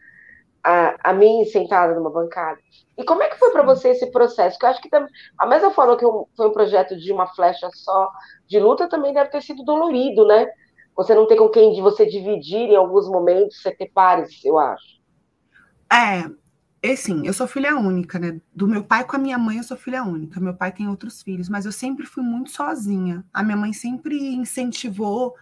[0.62, 2.58] a, a mim sentada numa bancada.
[2.96, 4.58] E como é que foi para você esse processo?
[4.58, 4.88] Que eu acho que
[5.38, 6.04] a mesma forma que
[6.36, 8.10] foi um projeto de uma flecha só
[8.46, 10.48] de luta também deve ter sido dolorido, né?
[10.96, 14.58] Você não ter com quem de você dividir em alguns momentos, você ter pares, eu
[14.58, 15.00] acho.
[15.90, 16.28] É,
[16.82, 18.40] é sim, eu sou filha única, né?
[18.54, 20.40] Do meu pai com a minha mãe, eu sou filha única.
[20.40, 23.24] Meu pai tem outros filhos, mas eu sempre fui muito sozinha.
[23.32, 25.34] A minha mãe sempre incentivou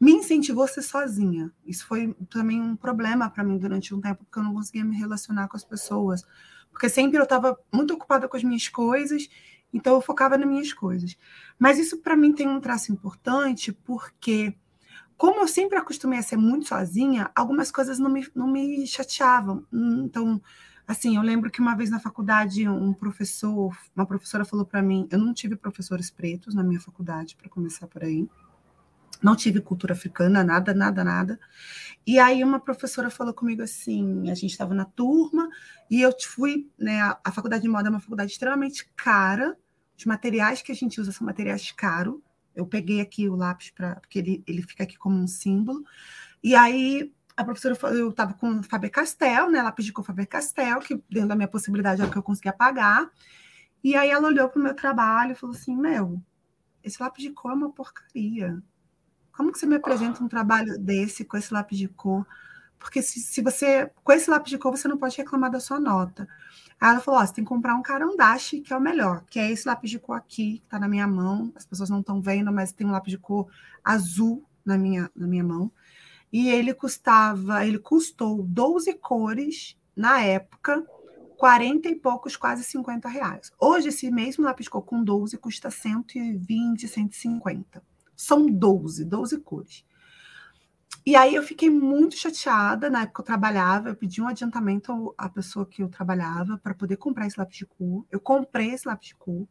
[0.00, 1.50] me incentivou a ser sozinha.
[1.64, 4.96] Isso foi também um problema para mim durante um tempo, porque eu não conseguia me
[4.96, 6.22] relacionar com as pessoas.
[6.70, 9.28] Porque sempre eu estava muito ocupada com as minhas coisas,
[9.72, 11.16] então eu focava nas minhas coisas.
[11.58, 14.54] Mas isso para mim tem um traço importante, porque
[15.16, 19.64] como eu sempre acostumei a ser muito sozinha, algumas coisas não me, não me chateavam.
[19.72, 20.40] Então,
[20.86, 25.08] assim, eu lembro que uma vez na faculdade, um professor, uma professora falou para mim,
[25.10, 28.28] eu não tive professores pretos na minha faculdade, para começar por aí
[29.22, 31.40] não tive cultura africana, nada, nada, nada.
[32.06, 35.48] E aí uma professora falou comigo assim, a gente estava na turma
[35.90, 39.56] e eu fui, né, a, faculdade de moda é uma faculdade extremamente cara,
[39.98, 42.20] os materiais que a gente usa são materiais caros.
[42.54, 45.84] Eu peguei aqui o lápis para porque ele, ele fica aqui como um símbolo.
[46.42, 51.28] E aí a professora eu estava com Faber-Castell, né, lápis de cor Faber-Castell, que dentro
[51.28, 53.10] da minha possibilidade é o que eu conseguia pagar.
[53.84, 56.20] E aí ela olhou para o meu trabalho e falou assim, meu,
[56.82, 58.62] esse lápis de cor é uma porcaria
[59.36, 62.26] como que você me apresenta um trabalho desse com esse lápis de cor?
[62.78, 65.78] Porque se, se você, com esse lápis de cor, você não pode reclamar da sua
[65.78, 66.26] nota.
[66.80, 69.38] Aí ela falou: ó, você tem que comprar um carandache, que é o melhor, que
[69.38, 71.52] é esse lápis de cor aqui, que está na minha mão.
[71.54, 73.46] As pessoas não estão vendo, mas tem um lápis de cor
[73.84, 75.70] azul na minha, na minha mão.
[76.32, 80.84] E ele custava, ele custou 12 cores na época,
[81.36, 83.52] 40 e poucos, quase 50 reais.
[83.58, 87.82] Hoje, esse mesmo lápis cor com 12 custa 120, 150.
[88.16, 89.84] São 12, 12 cores.
[91.04, 95.28] E aí eu fiquei muito chateada, na época eu trabalhava, eu pedi um adiantamento à
[95.28, 98.04] pessoa que eu trabalhava para poder comprar esse lápis de cor.
[98.10, 99.46] Eu comprei esse lápis de cor.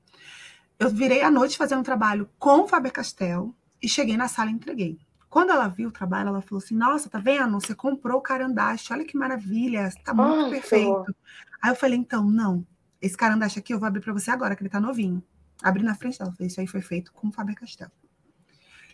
[0.78, 4.54] Eu virei à noite fazendo um trabalho com o Faber-Castell e cheguei na sala e
[4.54, 5.00] entreguei.
[5.36, 7.60] Quando ela viu o trabalho, ela falou assim: Nossa, tá vendo?
[7.60, 11.14] Você comprou o carandache, olha que maravilha, tá muito Ai, perfeito.
[11.62, 12.66] Aí eu falei: Então, não,
[13.02, 15.22] esse carandache aqui eu vou abrir para você agora, que ele tá novinho.
[15.62, 17.92] Abri na frente dela, falei: Isso aí foi feito com o Faber-Castell.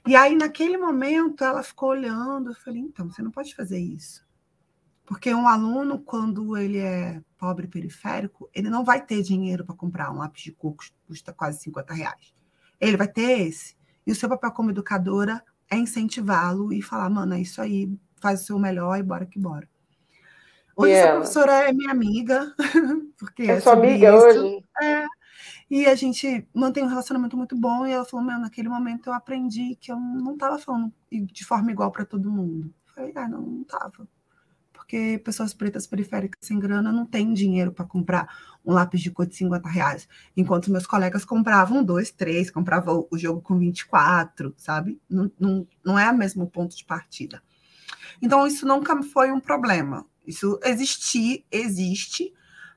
[0.07, 2.49] E aí, naquele momento, ela ficou olhando.
[2.49, 4.25] Eu falei: então, você não pode fazer isso.
[5.05, 10.09] Porque um aluno, quando ele é pobre periférico, ele não vai ter dinheiro para comprar
[10.09, 12.33] um lápis de cor que custa quase 50 reais.
[12.79, 13.75] Ele vai ter esse.
[14.07, 17.89] E o seu papel como educadora é incentivá-lo e falar: mano, é isso aí,
[18.21, 19.67] faz o seu melhor e bora que bora.
[20.75, 21.09] Hoje, yeah.
[21.09, 22.53] essa professora é minha amiga.
[23.17, 24.25] Porque é sua amiga isso.
[24.25, 24.65] hoje?
[24.81, 25.05] É.
[25.69, 27.85] E a gente mantém um relacionamento muito bom.
[27.85, 31.71] E ela falou: Meu, naquele momento eu aprendi que eu não estava falando de forma
[31.71, 32.73] igual para todo mundo.
[32.87, 34.07] Eu falei: Ah, não, não estava.
[34.91, 38.27] Porque pessoas pretas periféricas sem grana não têm dinheiro para comprar
[38.65, 40.05] um lápis de cor de 50 reais.
[40.35, 44.99] Enquanto meus colegas compravam dois, três, compravam o jogo com 24, sabe?
[45.09, 47.41] Não, não, não é o mesmo ponto de partida.
[48.21, 50.05] Então, isso nunca foi um problema.
[50.27, 52.33] Isso existir, existe,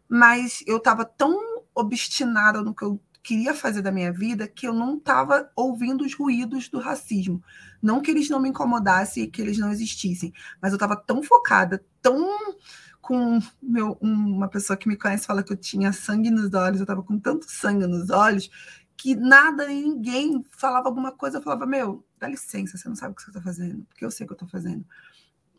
[0.09, 1.37] mas eu estava tão
[1.75, 6.15] obstinada no que eu queria fazer da minha vida que eu não estava ouvindo os
[6.15, 7.43] ruídos do racismo.
[7.83, 11.23] Não que eles não me incomodassem e que eles não existissem, mas eu estava tão
[11.23, 12.55] focada, tão
[13.01, 16.85] com meu, uma pessoa que me conhece fala que eu tinha sangue nos olhos, eu
[16.85, 18.51] estava com tanto sangue nos olhos
[18.97, 23.17] que nada ninguém falava alguma coisa, eu falava, meu, dá licença, você não sabe o
[23.17, 24.85] que você está fazendo, porque eu sei o que eu estou fazendo.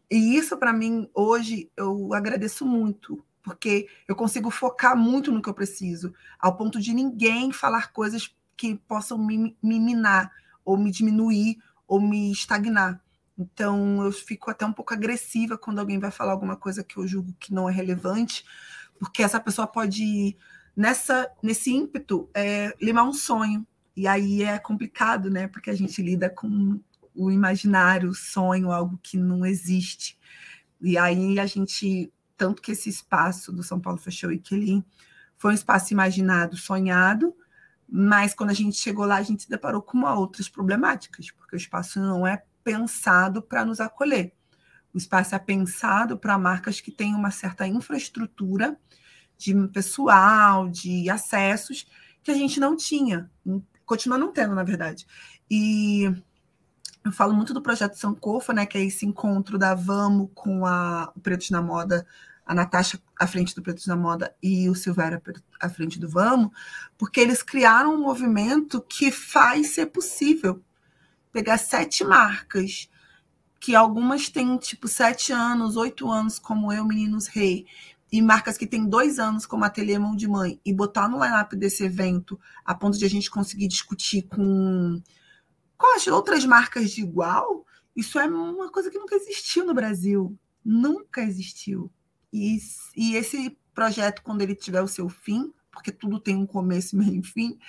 [0.10, 5.48] E isso, para mim, hoje, eu agradeço muito, porque eu consigo focar muito no que
[5.48, 10.32] eu preciso, ao ponto de ninguém falar coisas que possam me, me minar,
[10.66, 13.00] ou me diminuir, ou me estagnar.
[13.38, 17.08] Então, eu fico até um pouco agressiva quando alguém vai falar alguma coisa que eu
[17.08, 18.44] julgo que não é relevante,
[18.98, 20.36] porque essa pessoa pode
[20.76, 23.66] nessa nesse ímpeto é, limar um sonho.
[23.96, 25.48] E aí é complicado, né?
[25.48, 26.80] Porque a gente lida com
[27.14, 30.18] o imaginário, o sonho, algo que não existe.
[30.82, 34.84] E aí a gente, tanto que esse espaço do São Paulo Fashion Week ele
[35.38, 37.36] foi um espaço imaginado, sonhado,
[37.88, 41.58] mas quando a gente chegou lá, a gente se deparou com outras problemáticas, porque o
[41.58, 44.34] espaço não é pensado para nos acolher.
[44.94, 48.78] O espaço é pensado para marcas que têm uma certa infraestrutura
[49.38, 51.86] de pessoal, de acessos,
[52.24, 53.30] que a gente não tinha,
[53.86, 55.06] continua não tendo, na verdade.
[55.52, 56.12] E
[57.06, 61.14] eu falo muito do projeto Sankofa, né, que é esse encontro da Vamo com a,
[61.16, 62.06] o na Moda,
[62.44, 65.22] a Natasha à frente do Pretos na Moda e o Silvério
[65.60, 66.52] à frente do Vamo,
[66.98, 70.62] porque eles criaram um movimento que faz ser possível
[71.32, 72.90] pegar sete marcas
[73.60, 77.66] que algumas têm tipo sete anos, oito anos, como eu, Meninos Rei,
[78.12, 81.56] e marcas que têm dois anos, como Ateliê Mão de Mãe, e botar no line-up
[81.56, 85.02] desse evento, a ponto de a gente conseguir discutir com,
[85.78, 90.38] com as outras marcas de igual, isso é uma coisa que nunca existiu no Brasil.
[90.64, 91.92] Nunca existiu.
[92.32, 92.58] E,
[92.96, 97.22] e esse projeto, quando ele tiver o seu fim, porque tudo tem um começo, meio
[97.22, 97.60] e fim,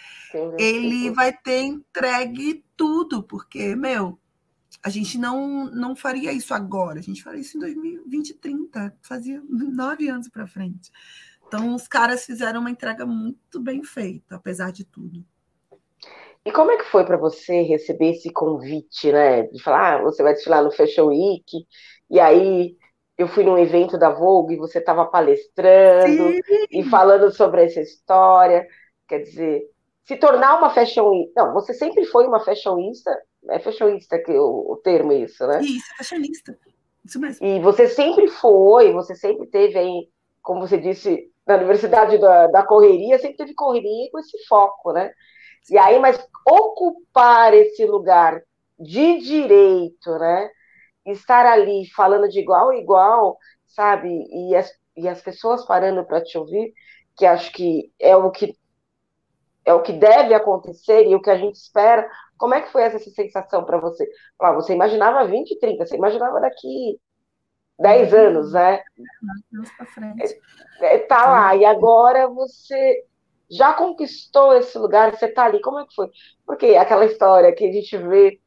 [0.58, 4.18] ele vai ter entregue tudo, porque, meu,
[4.82, 9.42] a gente não, não faria isso agora, a gente faria isso em 2020, 30, fazia
[9.48, 10.90] nove anos para frente.
[11.46, 15.24] Então, os caras fizeram uma entrega muito bem feita, apesar de tudo.
[16.46, 19.42] E como é que foi para você receber esse convite, né?
[19.48, 21.66] De falar, ah, você vai desfilar no Fashion Week,
[22.08, 22.76] e aí
[23.18, 26.66] eu fui num evento da Vogue e você estava palestrando Sim.
[26.70, 28.66] e falando sobre essa história.
[29.08, 29.62] Quer dizer,
[30.04, 31.32] se tornar uma fashionista.
[31.44, 33.10] Não, você sempre foi uma fashionista
[33.48, 35.60] é fashionista que o, o termo é isso, né?
[35.62, 36.58] Isso, fashionista.
[37.04, 37.46] Isso mesmo.
[37.46, 40.08] E você sempre foi, você sempre teve aí,
[40.42, 45.12] como você disse, na Universidade da, da Correria, sempre teve correria com esse foco, né?
[45.70, 48.42] E aí, mas ocupar esse lugar
[48.78, 50.50] de direito, né?
[51.06, 54.08] Estar ali falando de igual a igual, sabe?
[54.30, 56.72] E as, e as pessoas parando para te ouvir,
[57.16, 58.56] que acho que é o que
[59.64, 62.08] é o que deve acontecer e o que a gente espera.
[62.38, 64.08] Como é que foi essa sensação para você?
[64.38, 67.00] Ah, você imaginava 20, 30, você imaginava daqui
[67.78, 68.18] 10 uhum.
[68.18, 68.82] anos, né?
[70.80, 73.04] É, é, tá lá, e agora você
[73.50, 76.10] já conquistou esse lugar, você tá ali, como é que foi?
[76.44, 78.40] Porque aquela história que a gente vê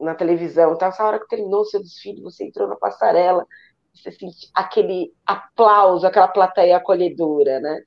[0.00, 0.86] na televisão, tá?
[0.86, 3.46] essa hora que terminou o seu desfile, você entrou na passarela,
[3.94, 7.82] você sente aquele aplauso, aquela plateia acolhedora, né?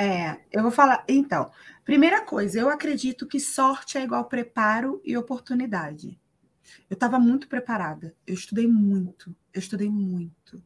[0.00, 1.04] É, eu vou falar.
[1.08, 1.50] Então,
[1.84, 6.18] primeira coisa, eu acredito que sorte é igual preparo e oportunidade.
[6.88, 8.14] Eu estava muito preparada.
[8.26, 9.34] Eu estudei muito.
[9.52, 10.62] Eu estudei muito.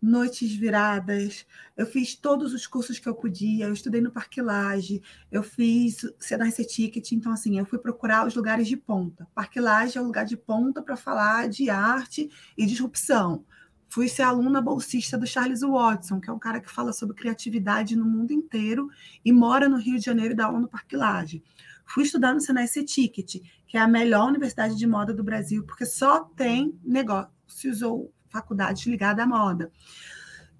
[0.00, 1.46] Noites viradas.
[1.76, 3.66] Eu fiz todos os cursos que eu podia.
[3.66, 5.02] Eu estudei no Parque Laje.
[5.30, 7.12] Eu fiz CNRC Ticket.
[7.12, 9.26] Então, assim, eu fui procurar os lugares de ponta.
[9.34, 13.44] Parque Laje é o lugar de ponta para falar de arte e disrupção.
[13.90, 17.96] Fui ser aluna bolsista do Charles Watson, que é um cara que fala sobre criatividade
[17.96, 18.90] no mundo inteiro
[19.24, 21.42] e mora no Rio de Janeiro e dá aula no Parque Lage.
[21.86, 25.86] Fui estudar no Senai Ticket, que é a melhor universidade de moda do Brasil, porque
[25.86, 29.72] só tem negócios ou faculdades ligadas à moda.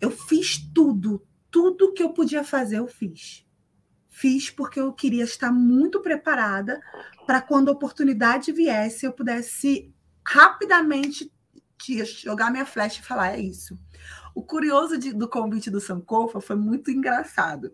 [0.01, 3.47] Eu fiz tudo, tudo que eu podia fazer, eu fiz.
[4.09, 6.81] Fiz porque eu queria estar muito preparada
[7.27, 9.93] para quando a oportunidade viesse, eu pudesse
[10.27, 11.33] rapidamente
[12.23, 13.79] jogar minha flecha e falar, é isso.
[14.35, 17.73] O curioso de, do convite do Sankofa foi muito engraçado,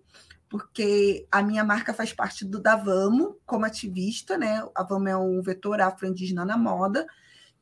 [0.48, 4.62] porque a minha marca faz parte do da Vamo, como ativista, né?
[4.74, 7.06] A Vamo é um vetor afro-indígena na moda,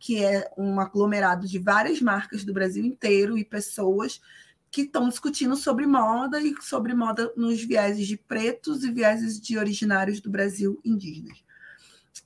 [0.03, 4.21] que é um aglomerado de várias marcas do Brasil inteiro e pessoas
[4.69, 9.57] que estão discutindo sobre moda e sobre moda nos vieses de pretos e vieses de
[9.57, 11.45] originários do Brasil indígenas.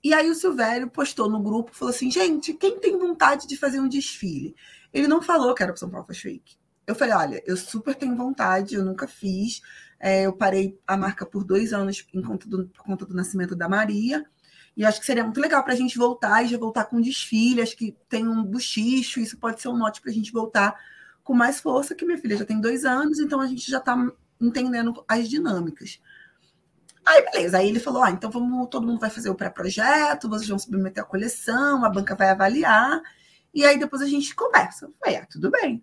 [0.03, 3.79] E aí o Silvério postou no grupo, falou assim, gente, quem tem vontade de fazer
[3.79, 4.57] um desfile?
[4.91, 6.57] Ele não falou que era para São Paulo Fashion Week.
[6.87, 9.61] Eu falei, olha, eu super tenho vontade, eu nunca fiz.
[10.01, 13.69] É, eu parei a marca por dois anos conta do, por conta do nascimento da
[13.69, 14.25] Maria.
[14.77, 17.63] E acho que seria muito legal para a gente voltar e já voltar com desfile.
[17.63, 20.79] Acho que tem um buchicho, isso pode ser um mote para a gente voltar
[21.25, 23.97] com mais força, que minha filha já tem dois anos, então a gente já está
[24.41, 26.01] entendendo as dinâmicas.
[27.05, 27.59] Aí, beleza.
[27.59, 31.03] Aí ele falou: ah, então vamos, todo mundo vai fazer o pré-projeto, vocês vão submeter
[31.03, 33.01] a coleção, a banca vai avaliar,
[33.55, 34.87] e aí depois a gente conversa.
[34.87, 35.83] Eu falei, ah, tudo bem.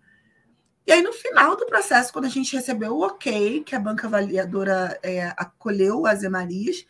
[0.86, 4.06] E aí, no final do processo, quando a gente recebeu o ok, que a banca
[4.06, 6.86] avaliadora é, acolheu as Marias,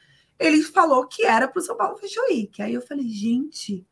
[0.45, 2.61] ele falou que era para o São Paulo Fashion Week.
[2.61, 3.85] Aí eu falei, gente.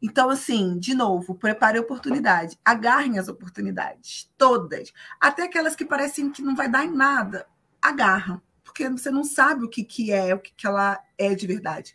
[0.00, 2.58] Então, assim, de novo, prepare a oportunidade.
[2.64, 4.30] Agarrem as oportunidades.
[4.36, 4.92] Todas.
[5.20, 7.46] Até aquelas que parecem que não vai dar em nada.
[7.82, 8.40] Agarram
[8.78, 11.94] porque você não sabe o que, que é, o que, que ela é de verdade.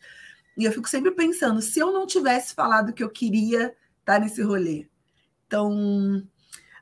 [0.58, 4.42] E eu fico sempre pensando, se eu não tivesse falado que eu queria estar nesse
[4.42, 4.88] rolê.
[5.48, 6.28] Então,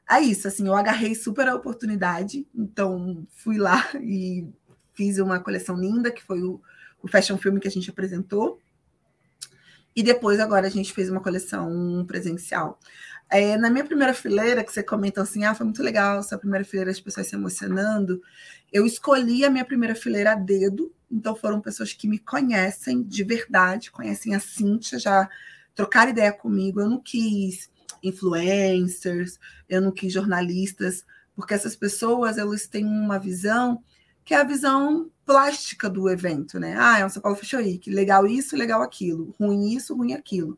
[0.10, 4.48] é isso, assim, eu agarrei super a oportunidade, então fui lá e
[4.94, 6.62] fiz uma coleção linda, que foi o,
[7.02, 8.60] o fashion film que a gente apresentou.
[9.96, 12.80] E depois, agora, a gente fez uma coleção presencial.
[13.30, 16.66] É, na minha primeira fileira, que você comentou assim, ah, foi muito legal sua primeira
[16.66, 18.22] fileira, as pessoas se emocionando.
[18.72, 23.24] Eu escolhi a minha primeira fileira a dedo, então foram pessoas que me conhecem de
[23.24, 25.30] verdade, conhecem a Cíntia, já
[25.74, 26.82] trocaram ideia comigo.
[26.82, 27.70] Eu não quis
[28.04, 33.82] influencers, eu não quis jornalistas, porque essas pessoas elas têm uma visão
[34.24, 36.76] que é a visão plástica do evento, né?
[36.78, 40.58] Ah, é um São Paulo Fashion Week, legal isso, legal aquilo, ruim isso, ruim aquilo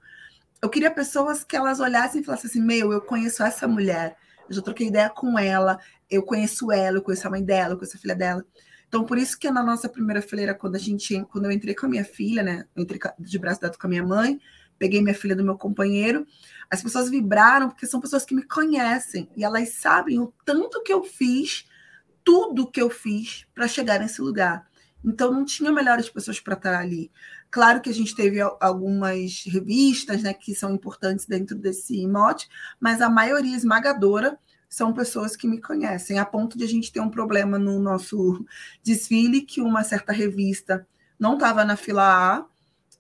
[0.63, 4.15] eu queria pessoas que elas olhassem e falassem assim: meu, eu conheço essa mulher,
[4.47, 5.77] eu já troquei ideia com ela,
[6.09, 8.45] eu conheço ela, eu conheço a mãe dela, eu conheço a filha dela.
[8.88, 11.86] Então, por isso que na nossa primeira fileira, quando a gente, quando eu entrei com
[11.86, 12.65] a minha filha, né?
[12.73, 14.39] Eu entrei de braço dado com a minha mãe,
[14.79, 16.25] peguei minha filha do meu companheiro,
[16.71, 20.93] as pessoas vibraram porque são pessoas que me conhecem e elas sabem o tanto que
[20.93, 21.65] eu fiz,
[22.23, 24.67] tudo que eu fiz para chegar nesse lugar.
[25.03, 27.12] Então não tinha melhores pessoas para estar ali.
[27.51, 32.47] Claro que a gente teve algumas revistas né, que são importantes dentro desse mote,
[32.79, 36.99] mas a maioria esmagadora são pessoas que me conhecem, a ponto de a gente ter
[36.99, 38.43] um problema no nosso
[38.81, 40.88] desfile que uma certa revista
[41.19, 42.45] não estava na fila A,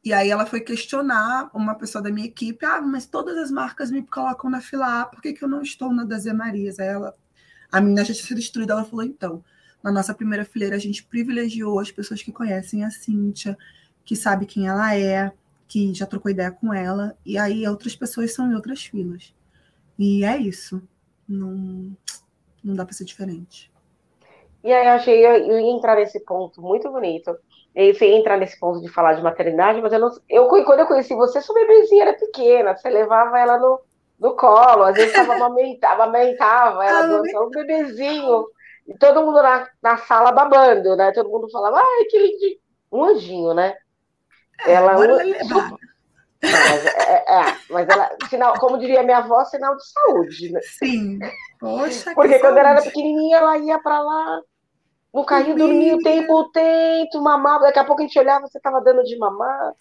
[0.03, 3.89] e aí ela foi questionar uma pessoa da minha equipe, ah, mas todas as marcas
[3.89, 6.77] me colocam na fila A, por que, que eu não estou na das Marias?
[6.77, 7.15] Aí ela,
[7.73, 9.43] a menina já tinha sido destruída, ela falou, então,
[9.81, 13.57] na nossa primeira fileira a gente privilegiou as pessoas que conhecem a Cíntia,
[14.05, 15.31] que sabe quem ela é,
[15.67, 19.33] que já trocou ideia com ela, e aí outras pessoas são em outras filas.
[19.97, 20.83] E é isso.
[21.27, 21.97] Não,
[22.63, 23.71] não dá para ser diferente.
[24.63, 27.35] E aí eu achei, eu, ia entrar nesse ponto muito bonito.
[27.73, 30.11] Eu entrar nesse ponto de falar de maternidade, mas eu não.
[30.29, 33.81] Eu, quando eu conheci você, sua bebezinha era pequena, você levava ela no,
[34.23, 38.45] no colo, às vezes tava amamentava, amamentava ela, ah, um bebezinho,
[38.87, 41.11] e todo mundo na, na sala babando, né?
[41.11, 42.63] Todo mundo falava, ai, que lindo.
[42.91, 43.75] Um anjinho, né?
[44.65, 45.77] É, ela usa.
[46.41, 50.59] Mas, é, é, mas ela, sinal, como diria minha avó, sinal de saúde, né?
[50.61, 51.19] Sim.
[51.59, 52.59] Poxa, Porque quando saúde.
[52.59, 54.41] ela era pequenininha, ela ia para lá
[55.13, 57.65] no carrinho dormia o tempo tempo, mamava.
[57.65, 59.73] Daqui a pouco a gente olhava, você estava dando de mamar.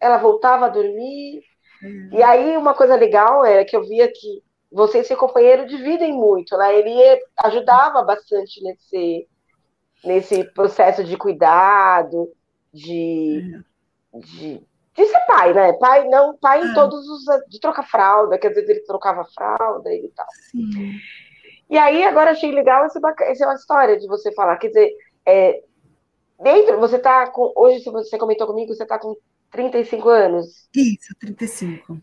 [0.00, 1.40] Ela voltava a dormir.
[2.12, 6.12] E aí, uma coisa legal era que eu via que você e seu companheiro dividem
[6.12, 6.78] muito, né?
[6.78, 9.28] Ele ajudava bastante nesse,
[10.04, 12.30] nesse processo de cuidado,
[12.72, 13.62] de
[14.20, 14.62] de,
[14.94, 15.72] de ser pai, né?
[15.74, 16.74] Pai, não, pai em é.
[16.74, 17.24] todos os.
[17.48, 20.26] de trocar fralda, quer dizer, ele trocava fralda e tal.
[20.50, 21.00] Sim.
[21.70, 24.92] E aí, agora achei legal essa, essa é uma história de você falar, quer dizer,
[25.24, 25.62] é,
[26.40, 27.52] dentro, você tá com.
[27.56, 29.16] Hoje, você comentou comigo, você tá com
[29.52, 30.68] 35 anos.
[30.74, 31.98] Isso, 35.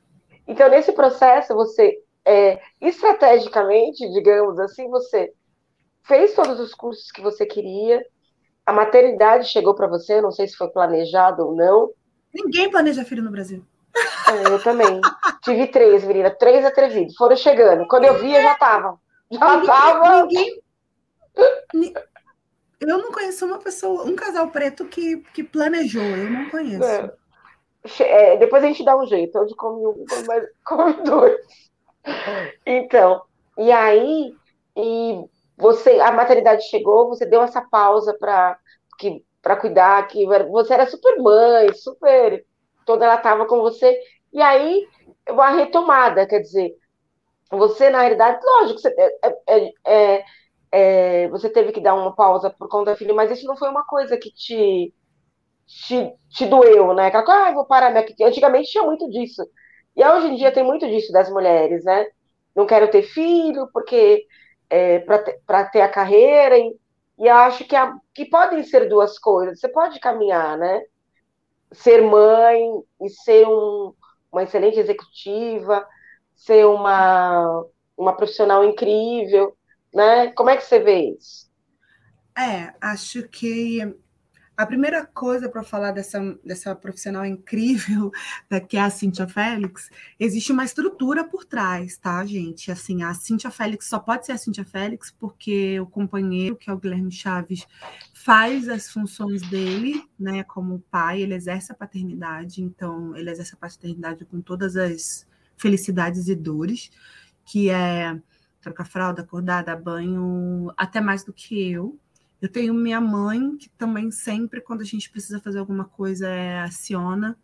[0.47, 5.33] Então, nesse processo, você, é, estrategicamente, digamos assim, você
[6.03, 8.03] fez todos os cursos que você queria,
[8.65, 11.91] a maternidade chegou para você, não sei se foi planejado ou não,
[12.33, 13.65] Ninguém planeja filho no Brasil.
[14.27, 15.01] É, eu também.
[15.43, 16.29] Tive três, menina.
[16.29, 17.15] Três atrevidos.
[17.15, 17.87] Foram chegando.
[17.87, 18.99] Quando eu vi, eu já tava.
[19.31, 20.25] Já ninguém, tava.
[20.25, 21.93] Ninguém...
[22.79, 26.01] Eu não conheço uma pessoa, um casal preto que, que planejou.
[26.01, 26.83] Eu não conheço.
[26.83, 27.11] É.
[27.99, 29.37] É, depois a gente dá um jeito.
[29.39, 31.37] Onde come um, come, come dois.
[32.65, 33.21] Então,
[33.57, 34.33] e aí,
[34.75, 35.25] e
[35.57, 38.57] você, a maternidade chegou, você deu essa pausa para
[38.97, 42.45] que para cuidar, que você era super mãe, super.
[42.85, 43.97] Toda ela estava com você.
[44.33, 44.85] E aí,
[45.29, 46.75] uma retomada, quer dizer,
[47.51, 50.25] você, na realidade, lógico, você, é, é, é,
[50.71, 53.69] é, você teve que dar uma pausa por conta da filha, mas isso não foi
[53.69, 54.93] uma coisa que te,
[55.69, 57.07] te, te doeu, né?
[57.07, 58.05] Aquela coisa, ah, vou parar minha.
[58.23, 59.47] Antigamente tinha muito disso.
[59.95, 62.07] E hoje em dia tem muito disso das mulheres, né?
[62.55, 64.25] Não quero ter filho, porque
[64.69, 66.57] é, para ter, ter a carreira.
[66.57, 66.75] E,
[67.19, 69.59] e acho que, a, que podem ser duas coisas.
[69.59, 70.81] Você pode caminhar, né?
[71.71, 72.59] Ser mãe
[73.01, 73.93] e ser um,
[74.31, 75.85] uma excelente executiva,
[76.33, 77.63] ser uma,
[77.95, 79.55] uma profissional incrível,
[79.93, 80.31] né?
[80.31, 81.47] Como é que você vê isso?
[82.35, 83.81] É, acho que
[84.59, 88.11] a primeira coisa para falar dessa, dessa profissional incrível,
[88.67, 89.89] que é a Cíntia Félix,
[90.19, 92.69] existe uma estrutura por trás, tá, gente?
[92.69, 96.73] Assim, a Cíntia Félix só pode ser a Cíntia Félix porque o companheiro, que é
[96.73, 97.65] o Guilherme Chaves,
[98.13, 103.57] faz as funções dele, né, como pai, ele exerce a paternidade, então ele exerce a
[103.57, 106.91] paternidade com todas as felicidades e dores,
[107.45, 108.19] que é
[108.59, 111.97] trocar fralda, acordar, dar banho, até mais do que eu,
[112.41, 116.61] Eu tenho minha mãe, que também sempre, quando a gente precisa fazer alguma coisa, é,
[116.61, 117.37] aciona.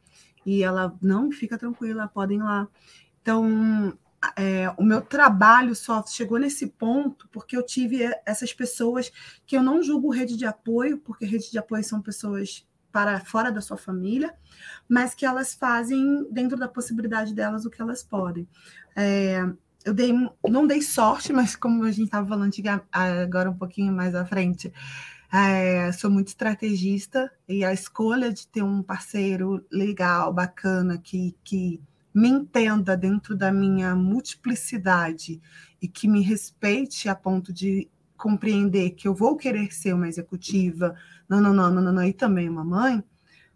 [0.46, 2.68] E ela, não, fica tranquila, podem ir lá.
[3.22, 3.98] Então,
[4.36, 9.12] é, o meu trabalho só chegou nesse ponto porque eu tive essas pessoas
[9.46, 13.52] que eu não julgo rede de apoio, porque rede de apoio são pessoas para fora
[13.52, 14.34] da sua família,
[14.88, 18.48] mas que elas fazem dentro da possibilidade delas o que elas podem.
[18.96, 19.46] É,
[19.86, 20.11] eu dei,
[20.49, 22.51] não dei sorte, mas como a gente estava falando
[22.91, 24.73] agora um pouquinho mais à frente,
[25.31, 31.79] é, sou muito estrategista e a escolha de ter um parceiro legal, bacana, que, que
[32.13, 35.39] me entenda dentro da minha multiplicidade
[35.79, 40.95] e que me respeite a ponto de compreender que eu vou querer ser uma executiva,
[41.29, 43.03] não, não, não, não, não, e também uma mãe,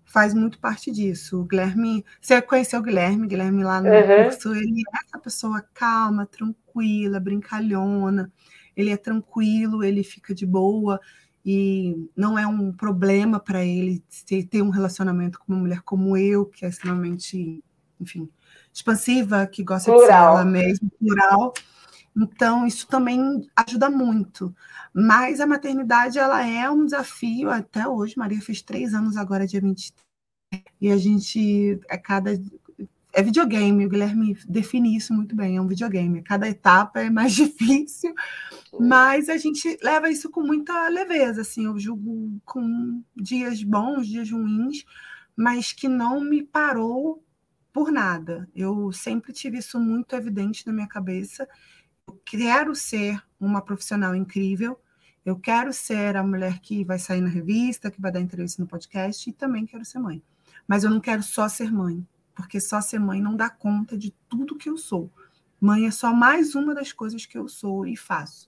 [0.09, 1.41] faz muito parte disso.
[1.41, 4.23] O Guilherme, você conheceu o Guilherme, Guilherme lá no uhum.
[4.23, 8.31] curso, ele é essa pessoa calma, tranquila, brincalhona,
[8.75, 10.99] ele é tranquilo, ele fica de boa
[11.45, 14.03] e não é um problema para ele
[14.49, 17.63] ter um relacionamento com uma mulher como eu, que é extremamente,
[17.99, 18.29] enfim,
[18.73, 20.07] expansiva, que gosta plural.
[20.07, 21.53] de ser ela mesma, plural.
[22.15, 24.53] Então, isso também ajuda muito.
[24.93, 28.17] Mas a maternidade, ela é um desafio até hoje.
[28.17, 30.09] Maria fez três anos agora, dia 23.
[30.81, 32.31] E a gente, a cada...
[33.11, 36.21] É videogame, o Guilherme define isso muito bem, é um videogame.
[36.21, 38.13] Cada etapa é mais difícil,
[38.79, 44.29] mas a gente leva isso com muita leveza, assim, eu julgo com dias bons, dias
[44.29, 44.85] ruins,
[45.35, 47.23] mas que não me parou
[47.73, 48.47] por nada.
[48.55, 51.47] Eu sempre tive isso muito evidente na minha cabeça.
[52.29, 54.79] Quero ser uma profissional incrível.
[55.25, 58.67] Eu quero ser a mulher que vai sair na revista, que vai dar entrevista no
[58.67, 60.21] podcast e também quero ser mãe.
[60.67, 62.05] Mas eu não quero só ser mãe,
[62.35, 65.09] porque só ser mãe não dá conta de tudo que eu sou.
[65.59, 68.47] Mãe é só mais uma das coisas que eu sou e faço.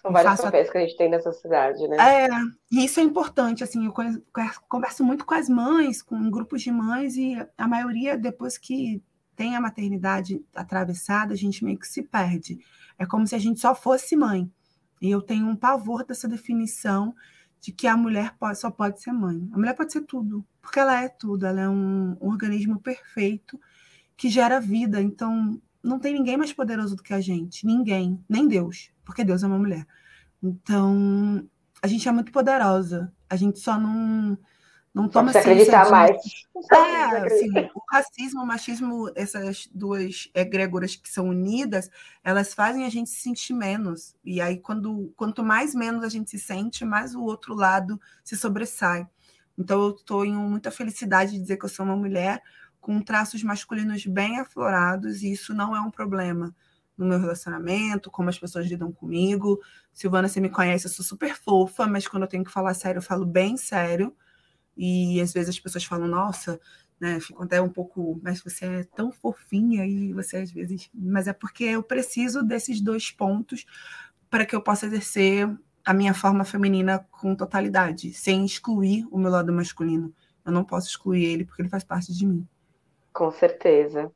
[0.00, 0.72] São várias papéis a...
[0.72, 1.96] que a gente tem nessa cidade, né?
[1.98, 2.28] É,
[2.70, 3.92] e isso é importante, assim, eu
[4.68, 9.02] converso muito com as mães, com grupos de mães, e a maioria, depois que
[9.38, 12.58] tem a maternidade atravessada, a gente meio que se perde.
[12.98, 14.50] É como se a gente só fosse mãe.
[15.00, 17.14] E eu tenho um pavor dessa definição
[17.60, 19.48] de que a mulher só pode ser mãe.
[19.52, 23.60] A mulher pode ser tudo, porque ela é tudo, ela é um, um organismo perfeito
[24.16, 25.00] que gera vida.
[25.00, 29.44] Então, não tem ninguém mais poderoso do que a gente, ninguém, nem Deus, porque Deus
[29.44, 29.86] é uma mulher.
[30.42, 31.48] Então,
[31.80, 34.36] a gente é muito poderosa, a gente só não
[34.98, 35.90] não toma só acreditar de...
[35.90, 36.16] mais.
[36.72, 41.88] É, assim, o racismo, o machismo, essas duas egrégoras que são unidas,
[42.24, 44.16] elas fazem a gente se sentir menos.
[44.24, 48.36] E aí, quando, quanto mais menos a gente se sente, mais o outro lado se
[48.36, 49.06] sobressai.
[49.56, 52.42] Então, eu estou em muita felicidade de dizer que eu sou uma mulher,
[52.80, 56.54] com traços masculinos bem aflorados, e isso não é um problema
[56.96, 59.60] no meu relacionamento, como as pessoas lidam comigo.
[59.92, 62.98] Silvana, você me conhece, eu sou super fofa, mas quando eu tenho que falar sério,
[62.98, 64.12] eu falo bem sério.
[64.78, 66.60] E às vezes as pessoas falam, nossa,
[67.00, 70.88] né, ficam até um pouco, mas você é tão fofinha e você às vezes.
[70.94, 73.66] Mas é porque eu preciso desses dois pontos
[74.30, 75.50] para que eu possa exercer
[75.84, 80.14] a minha forma feminina com totalidade, sem excluir o meu lado masculino.
[80.44, 82.46] Eu não posso excluir ele porque ele faz parte de mim.
[83.12, 84.12] Com certeza.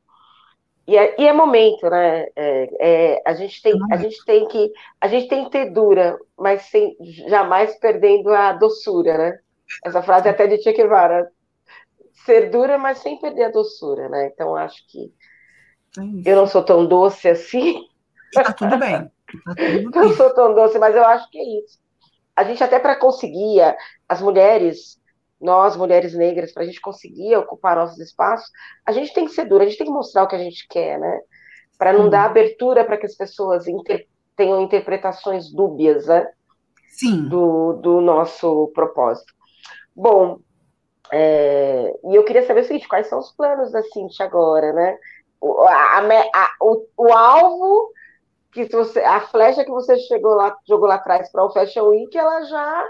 [0.87, 2.27] E é, e é momento, né?
[2.35, 6.19] É, é, a, gente tem, a gente tem que a gente tem que ter dura,
[6.37, 6.97] mas sem
[7.29, 9.39] jamais perdendo a doçura, né?
[9.85, 11.31] Essa frase é até de Che Guevara.
[12.25, 14.31] Ser dura, mas sem perder a doçura, né?
[14.33, 15.13] Então acho que
[15.99, 17.85] é eu não sou tão doce assim.
[18.33, 19.11] Tá tudo bem.
[19.45, 19.91] Tá tudo bem.
[19.95, 21.79] não sou tão doce, mas eu acho que é isso.
[22.35, 23.61] A gente até para conseguir
[24.09, 25.01] as mulheres
[25.43, 28.49] nós, mulheres negras, para a gente conseguir ocupar nossos espaços,
[28.87, 30.67] a gente tem que ser dura, a gente tem que mostrar o que a gente
[30.69, 31.21] quer, né?
[31.77, 34.07] Para não dar abertura para que as pessoas inter
[34.37, 36.27] tenham interpretações dúbias, né?
[36.91, 37.29] Sim.
[37.29, 39.35] Do, do nosso propósito.
[39.95, 40.41] Bom,
[41.13, 44.99] é, e eu queria saber o seguinte: quais são os planos da Cintia agora, né?
[45.41, 47.93] O, a, a, o, o alvo
[48.53, 52.17] que você, a flecha que você chegou lá, jogou lá atrás para o Fashion Week,
[52.17, 52.89] ela já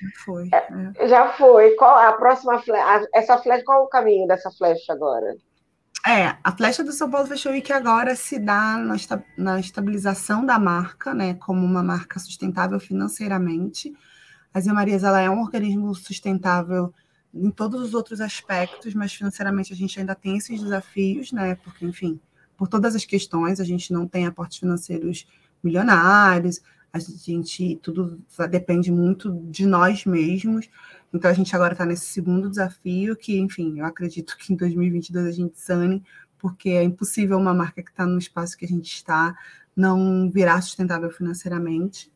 [0.00, 0.48] já foi.
[0.52, 1.08] É, é.
[1.08, 1.70] Já foi.
[1.76, 3.08] Qual a próxima flecha?
[3.14, 5.36] Essa flecha, qual o caminho dessa flecha agora?
[6.06, 8.96] É, a flecha do São Paulo Fashion Week agora se dá na,
[9.38, 13.90] na estabilização da marca, né, como uma marca sustentável financeiramente.
[14.54, 16.94] A Zé Marias ela é um organismo sustentável
[17.34, 21.56] em todos os outros aspectos, mas financeiramente a gente ainda tem esses desafios, né?
[21.56, 22.20] Porque, enfim,
[22.56, 25.26] por todas as questões, a gente não tem aportes financeiros
[25.62, 30.70] milionários, a gente tudo depende muito de nós mesmos.
[31.12, 35.26] Então a gente agora está nesse segundo desafio que, enfim, eu acredito que em 2022
[35.26, 36.04] a gente sane,
[36.38, 39.36] porque é impossível uma marca que está no espaço que a gente está
[39.74, 42.12] não virar sustentável financeiramente.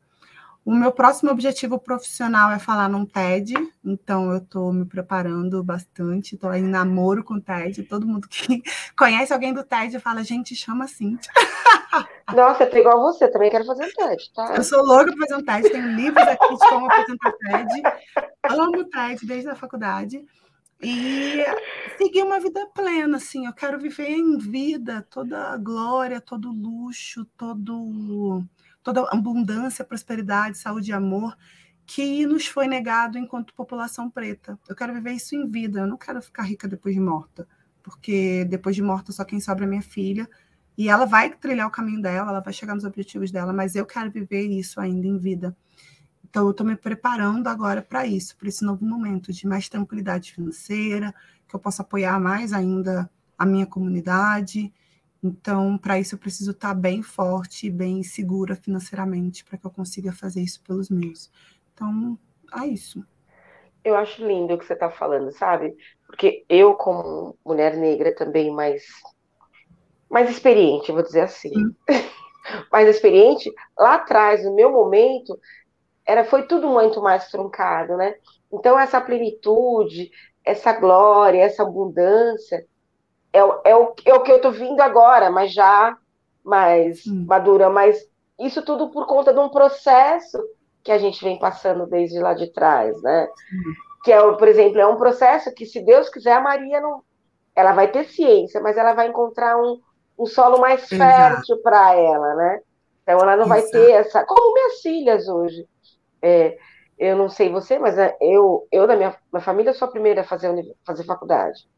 [0.69, 6.35] O meu próximo objetivo profissional é falar num TED, então eu estou me preparando bastante,
[6.35, 7.85] estou em namoro com o TED.
[7.85, 8.63] Todo mundo que
[8.95, 11.33] conhece alguém do TED fala, gente, chama a Cíntia.
[12.37, 14.57] Nossa, eu tô igual você, também quero fazer um TED, tá?
[14.57, 17.83] Eu sou louca para fazer um TED, tenho livros aqui de como apresentar TED.
[18.51, 20.23] Amo TED desde a faculdade.
[20.83, 21.45] E
[21.97, 23.47] seguir uma vida plena, assim.
[23.47, 28.45] Eu quero viver em vida toda a glória, todo o luxo, todo
[28.89, 31.37] toda abundância, prosperidade, saúde e amor
[31.85, 34.59] que nos foi negado enquanto população preta.
[34.67, 37.47] Eu quero viver isso em vida, eu não quero ficar rica depois de morta,
[37.83, 40.27] porque depois de morta só quem sobra é minha filha,
[40.77, 43.85] e ela vai trilhar o caminho dela, ela vai chegar nos objetivos dela, mas eu
[43.85, 45.55] quero viver isso ainda em vida.
[46.25, 50.33] Então, eu estou me preparando agora para isso, para esse novo momento de mais tranquilidade
[50.33, 51.15] financeira,
[51.47, 54.73] que eu possa apoiar mais ainda a minha comunidade,
[55.23, 59.71] então, para isso, eu preciso estar tá bem forte, bem segura financeiramente, para que eu
[59.71, 61.31] consiga fazer isso pelos meus.
[61.75, 62.19] Então,
[62.57, 63.05] é isso.
[63.85, 65.77] Eu acho lindo o que você está falando, sabe?
[66.07, 68.85] Porque eu, como mulher negra, também mais,
[70.09, 71.53] mais experiente, vou dizer assim,
[72.71, 75.39] mais experiente, lá atrás, no meu momento,
[76.07, 78.15] era foi tudo muito mais truncado, né?
[78.53, 80.11] Então, essa plenitude,
[80.45, 82.65] essa glória, essa abundância
[83.39, 85.97] é, é, o, é o que eu estou vindo agora, mas já
[86.45, 87.25] mais hum.
[87.27, 88.09] madura, mas
[88.39, 90.39] isso tudo por conta de um processo
[90.83, 93.29] que a gente vem passando desde lá de trás, né?
[93.53, 93.73] Hum.
[94.05, 97.03] Que é, por exemplo, é um processo que, se Deus quiser, a Maria não,
[97.55, 99.81] ela vai ter ciência, mas ela vai encontrar um,
[100.19, 102.61] um solo mais fértil para ela, né?
[103.03, 103.49] Então ela não Exato.
[103.49, 105.67] vai ter essa, como minhas filhas hoje.
[106.23, 106.57] É,
[106.99, 110.23] eu não sei você, mas é, eu, eu da minha, minha família sou a primeira
[110.23, 110.53] a fazer,
[110.85, 111.69] fazer faculdade.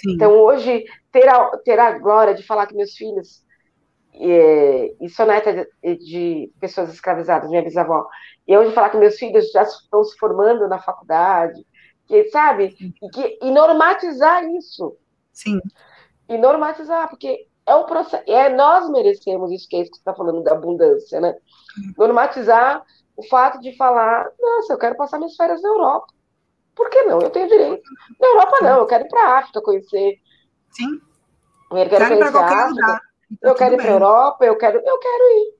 [0.00, 0.14] Sim.
[0.14, 3.44] Então, hoje, ter a, ter a glória de falar que meus filhos,
[4.14, 8.06] é, e sou neta de, de, pessoas escravizadas, minha bisavó,
[8.46, 11.64] e hoje falar que meus filhos já estão se formando na faculdade,
[12.06, 12.76] que, sabe?
[12.80, 14.96] E, que, e normatizar isso.
[15.32, 15.60] Sim.
[16.28, 20.00] E normatizar, porque é um processo, é, nós merecemos isso que é isso que você
[20.00, 21.34] está falando da abundância, né?
[21.96, 22.84] Normatizar
[23.16, 26.12] o fato de falar, nossa, eu quero passar minhas férias na Europa.
[26.80, 27.20] Por que não?
[27.20, 27.82] Eu tenho direito.
[28.18, 28.78] Na Europa, não.
[28.78, 30.18] Eu quero ir para a África conhecer.
[30.70, 30.98] Sim.
[31.70, 32.68] Eu quero, quero conhecer a África.
[32.70, 33.00] Lugar.
[33.00, 34.44] Tá eu quero ir para a Europa.
[34.46, 35.54] Eu quero, eu quero ir.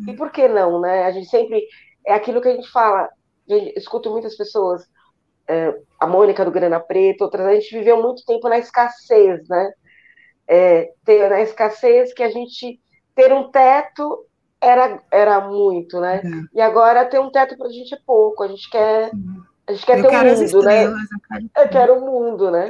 [0.00, 0.04] Hum.
[0.08, 1.04] E por que não, né?
[1.04, 1.66] A gente sempre.
[2.06, 3.08] É aquilo que a gente fala.
[3.48, 4.86] Eu escuto muitas pessoas.
[5.48, 7.46] É, a Mônica do Grana Preta, outras.
[7.46, 9.72] A gente viveu muito tempo na escassez, né?
[10.46, 12.78] É, ter, na escassez que a gente.
[13.14, 14.26] Ter um teto
[14.60, 16.20] era, era muito, né?
[16.22, 16.58] É.
[16.58, 18.42] E agora ter um teto para a gente é pouco.
[18.42, 19.14] A gente quer.
[19.14, 20.84] Uhum a gente quer eu ter um mundo, né?
[20.84, 22.68] Eu quero, eu quero um mundo, né?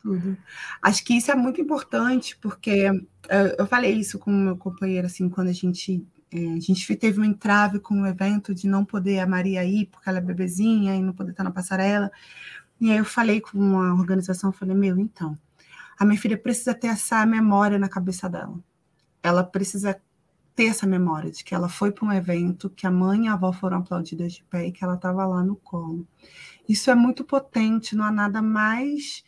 [0.00, 0.36] Tudo.
[0.82, 2.90] Acho que isso é muito importante, porque
[3.28, 6.96] eh, eu falei isso com o meu companheiro, assim, quando a gente eh, a gente
[6.96, 10.20] teve um entrave com o evento de não poder a Maria ir, porque ela é
[10.20, 12.10] bebezinha e não poder estar na passarela.
[12.80, 15.38] E aí eu falei com uma organização, falei, meu, então,
[15.98, 18.58] a minha filha precisa ter essa memória na cabeça dela.
[19.22, 20.00] Ela precisa
[20.60, 23.32] ter essa memória de que ela foi para um evento, que a mãe e a
[23.32, 26.06] avó foram aplaudidas de pé e que ela estava lá no colo.
[26.68, 29.24] Isso é muito potente, não há nada mais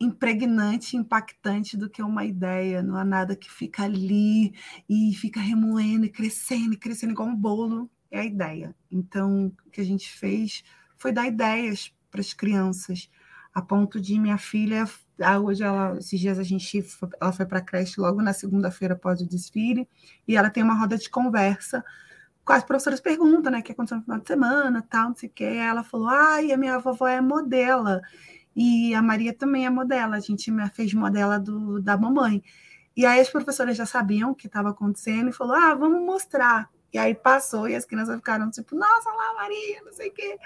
[0.00, 4.52] impregnante, impactante do que uma ideia, não há nada que fica ali
[4.88, 8.74] e fica remoendo e crescendo e crescendo igual um bolo, é a ideia.
[8.90, 10.64] Então, o que a gente fez
[10.96, 13.08] foi dar ideias para as crianças,
[13.54, 14.86] a ponto de minha filha
[15.20, 16.84] ah, hoje ela, esses dias a gente
[17.20, 19.88] ela foi para a creche logo na segunda-feira após o desfile,
[20.26, 21.84] e ela tem uma roda de conversa.
[22.44, 25.28] Com as professoras perguntam, né, o que aconteceu no final de semana, tal, não sei
[25.28, 25.44] o quê.
[25.44, 28.00] Ela falou: ai, a minha vovó é modela.
[28.56, 30.16] E a Maria também é modela.
[30.16, 32.42] A gente fez modela do, da mamãe.
[32.96, 36.70] E aí as professoras já sabiam o que estava acontecendo e falou: ah, vamos mostrar.
[36.92, 40.38] E aí passou e as crianças ficaram tipo, nossa lá, Maria, não sei o quê.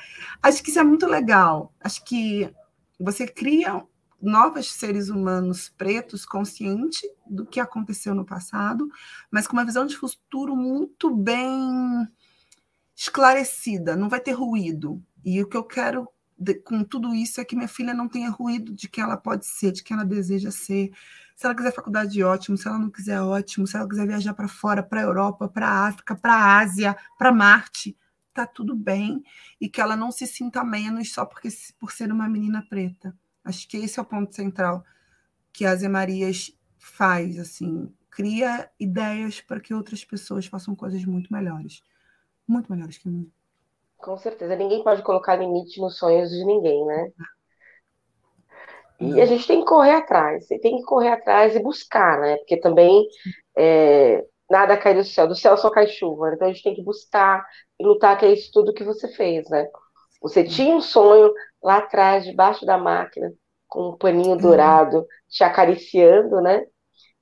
[0.43, 1.73] Acho que isso é muito legal.
[1.81, 2.53] Acho que
[3.03, 3.85] você cria
[4.21, 8.89] novos seres humanos pretos conscientes do que aconteceu no passado,
[9.31, 12.07] mas com uma visão de futuro muito bem
[12.95, 15.03] esclarecida, não vai ter ruído.
[15.25, 16.09] E o que eu quero
[16.65, 19.73] com tudo isso é que minha filha não tenha ruído de quem ela pode ser,
[19.73, 20.91] de quem ela deseja ser.
[21.37, 22.57] Se ela quiser faculdade, ótimo.
[22.57, 23.67] Se ela não quiser, ótimo.
[23.67, 26.97] Se ela quiser viajar para fora, para a Europa, para a África, para a Ásia,
[27.19, 27.97] para Marte,
[28.33, 29.23] tá tudo bem.
[29.61, 33.17] E que ela não se sinta menos só porque por ser uma menina preta.
[33.45, 34.85] Acho que esse é o ponto central
[35.53, 41.33] que a Zé Marias faz, assim, cria ideias para que outras pessoas façam coisas muito
[41.33, 41.83] melhores.
[42.47, 43.31] Muito melhores que mim.
[43.99, 44.57] Com certeza.
[44.57, 47.13] Ninguém pode colocar limite nos sonhos de ninguém, né?
[49.01, 52.37] E a gente tem que correr atrás, tem que correr atrás e buscar, né?
[52.37, 53.05] Porque também
[53.57, 56.33] é, nada cai do céu, do céu só cai chuva.
[56.35, 57.43] Então a gente tem que buscar
[57.81, 59.67] e lutar, que é isso tudo que você fez, né?
[60.21, 61.33] Você tinha um sonho
[61.63, 63.33] lá atrás, debaixo da máquina,
[63.67, 66.65] com um paninho dourado te acariciando, né?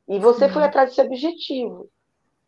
[0.08, 1.88] E você foi atrás desse objetivo.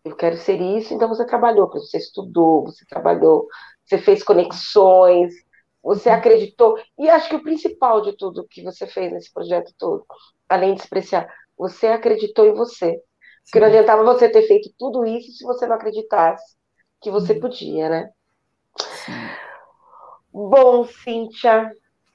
[0.05, 3.47] Eu quero ser isso, então você trabalhou, você estudou, você trabalhou,
[3.87, 5.33] você fez conexões,
[5.81, 6.17] você uhum.
[6.17, 6.77] acreditou.
[6.99, 10.05] E acho que o principal de tudo que você fez nesse projeto todo,
[10.49, 13.01] além de se apreciar, você acreditou em você.
[13.45, 16.57] Porque não adiantava você ter feito tudo isso se você não acreditasse
[17.03, 17.41] que você uhum.
[17.41, 18.11] podia, né?
[20.33, 21.71] Bom, Cíntia,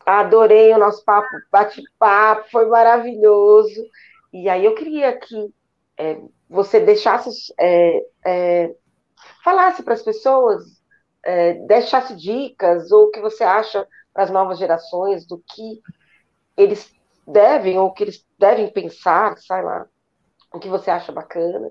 [0.05, 3.85] adorei o nosso papo, bate-papo, foi maravilhoso.
[4.33, 5.53] E aí eu queria que
[5.97, 6.19] é,
[6.49, 8.75] você deixasse, é, é,
[9.43, 10.63] falasse para as pessoas,
[11.23, 15.81] é, deixasse dicas, ou o que você acha para as novas gerações, do que
[16.55, 16.91] eles
[17.27, 19.85] devem, ou que eles devem pensar, sei lá,
[20.53, 21.69] o que você acha bacana,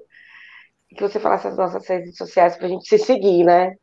[0.89, 3.75] que você falasse as nossas redes sociais para a gente se seguir, né?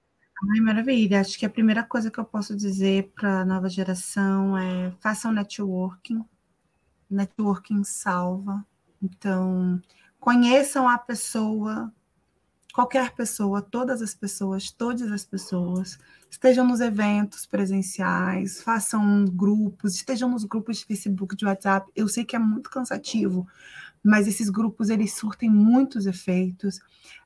[0.52, 1.22] Ai, maravilha.
[1.22, 5.32] Acho que a primeira coisa que eu posso dizer para a nova geração é façam
[5.32, 6.24] networking.
[7.10, 8.66] Networking salva.
[9.02, 9.82] Então,
[10.20, 11.94] conheçam a pessoa,
[12.74, 16.00] qualquer pessoa, todas as pessoas, todas as pessoas.
[16.30, 21.92] Estejam nos eventos presenciais, façam grupos, estejam nos grupos de Facebook, de WhatsApp.
[21.96, 23.48] Eu sei que é muito cansativo,
[24.04, 26.80] mas esses grupos eles surtem muitos efeitos.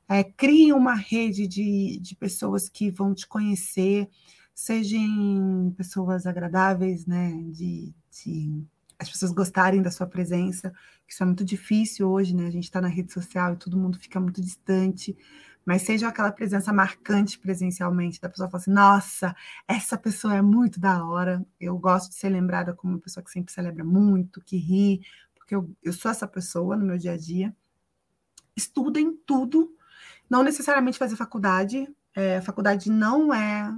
[0.08, 0.24] É,
[0.72, 4.08] uma rede de, de pessoas que vão te conhecer,
[4.54, 7.32] sejam pessoas agradáveis, né?
[7.50, 8.64] De, de
[8.98, 10.72] as pessoas gostarem da sua presença,
[11.06, 12.46] isso é muito difícil hoje, né?
[12.46, 15.16] A gente está na rede social e todo mundo fica muito distante,
[15.64, 19.36] mas seja aquela presença marcante presencialmente, da pessoa falar assim, nossa,
[19.68, 23.30] essa pessoa é muito da hora, eu gosto de ser lembrada como uma pessoa que
[23.30, 25.00] sempre celebra muito, que ri,
[25.48, 27.56] porque eu, eu sou essa pessoa no meu dia a dia.
[28.54, 29.74] Estudem tudo,
[30.28, 31.88] não necessariamente fazer faculdade.
[32.14, 33.74] É, faculdade não é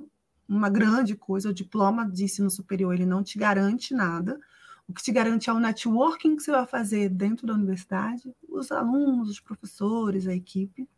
[0.48, 4.40] uma grande coisa, o diploma de ensino superior ele não te garante nada.
[4.88, 8.72] O que te garante é o networking que você vai fazer dentro da universidade, os
[8.72, 10.88] alunos, os professores, a equipe.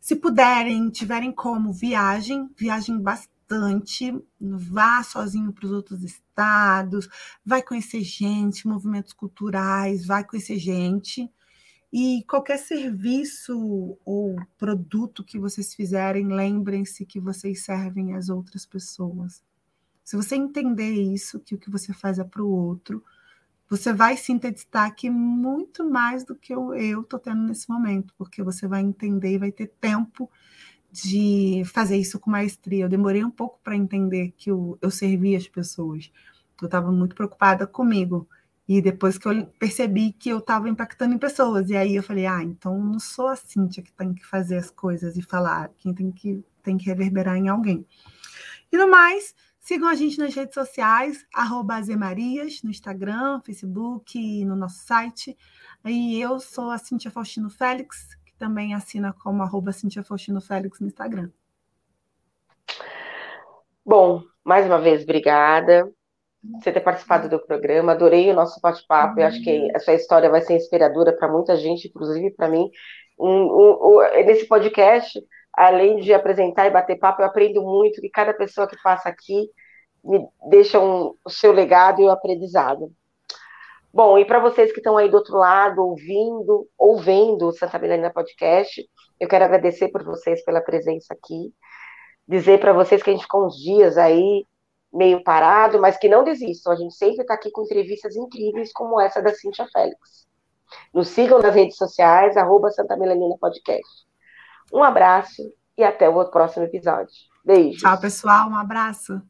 [0.00, 7.08] Se puderem, tiverem como, viagem, viagem bastante bastante, vá sozinho para os outros estados,
[7.44, 11.28] vai conhecer gente, movimentos culturais, vai conhecer gente.
[11.92, 19.42] E qualquer serviço ou produto que vocês fizerem, lembrem-se que vocês servem as outras pessoas.
[20.04, 23.04] Se você entender isso, que o que você faz é para o outro,
[23.68, 28.42] você vai sim ter destaque muito mais do que eu estou tendo nesse momento, porque
[28.42, 30.30] você vai entender e vai ter tempo
[30.90, 32.84] de fazer isso com maestria.
[32.84, 36.10] Eu demorei um pouco para entender que eu, eu servia as pessoas.
[36.60, 38.28] Eu estava muito preocupada comigo.
[38.68, 41.70] E depois que eu percebi que eu estava impactando em pessoas.
[41.70, 44.70] E aí eu falei, ah, então não sou a Cíntia que tem que fazer as
[44.70, 45.70] coisas e falar.
[45.78, 47.84] Quem tem que, tem que reverberar em alguém.
[48.70, 54.54] E no mais, sigam a gente nas redes sociais, arroba Azemarias, no Instagram, Facebook, no
[54.54, 55.36] nosso site.
[55.84, 60.86] E eu sou a Cíntia Faustino Félix, também assina como arroba Cintia Faustino Félix no
[60.86, 61.30] Instagram.
[63.84, 65.92] Bom, mais uma vez, obrigada
[66.42, 67.92] você ter participado do programa.
[67.92, 69.20] Adorei o nosso bate-papo.
[69.20, 72.70] Eu acho que essa história vai ser inspiradora para muita gente, inclusive para mim.
[73.18, 75.22] Um, um, um, nesse podcast,
[75.52, 79.50] além de apresentar e bater papo, eu aprendo muito que cada pessoa que passa aqui
[80.02, 82.90] me deixa o seu legado e o aprendizado.
[83.92, 87.78] Bom, e para vocês que estão aí do outro lado, ouvindo ou vendo o Santa
[87.78, 88.88] Milena Podcast,
[89.18, 91.52] eu quero agradecer por vocês pela presença aqui,
[92.26, 94.46] dizer para vocês que a gente ficou uns dias aí
[94.92, 99.00] meio parado, mas que não desistam, a gente sempre está aqui com entrevistas incríveis como
[99.00, 100.26] essa da Cintia Félix.
[100.94, 104.06] Nos sigam nas redes sociais, arroba Santa Melanina Podcast.
[104.72, 105.42] Um abraço
[105.76, 107.14] e até o próximo episódio.
[107.44, 107.80] Beijo.
[107.80, 108.48] Tchau, pessoal.
[108.48, 109.20] Um abraço.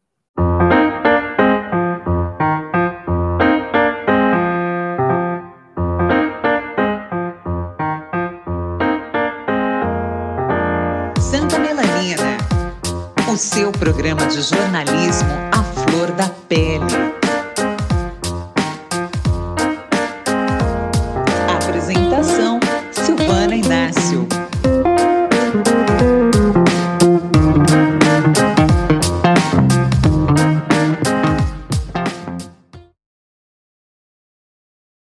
[13.60, 17.09] Seu programa de jornalismo à flor da pele.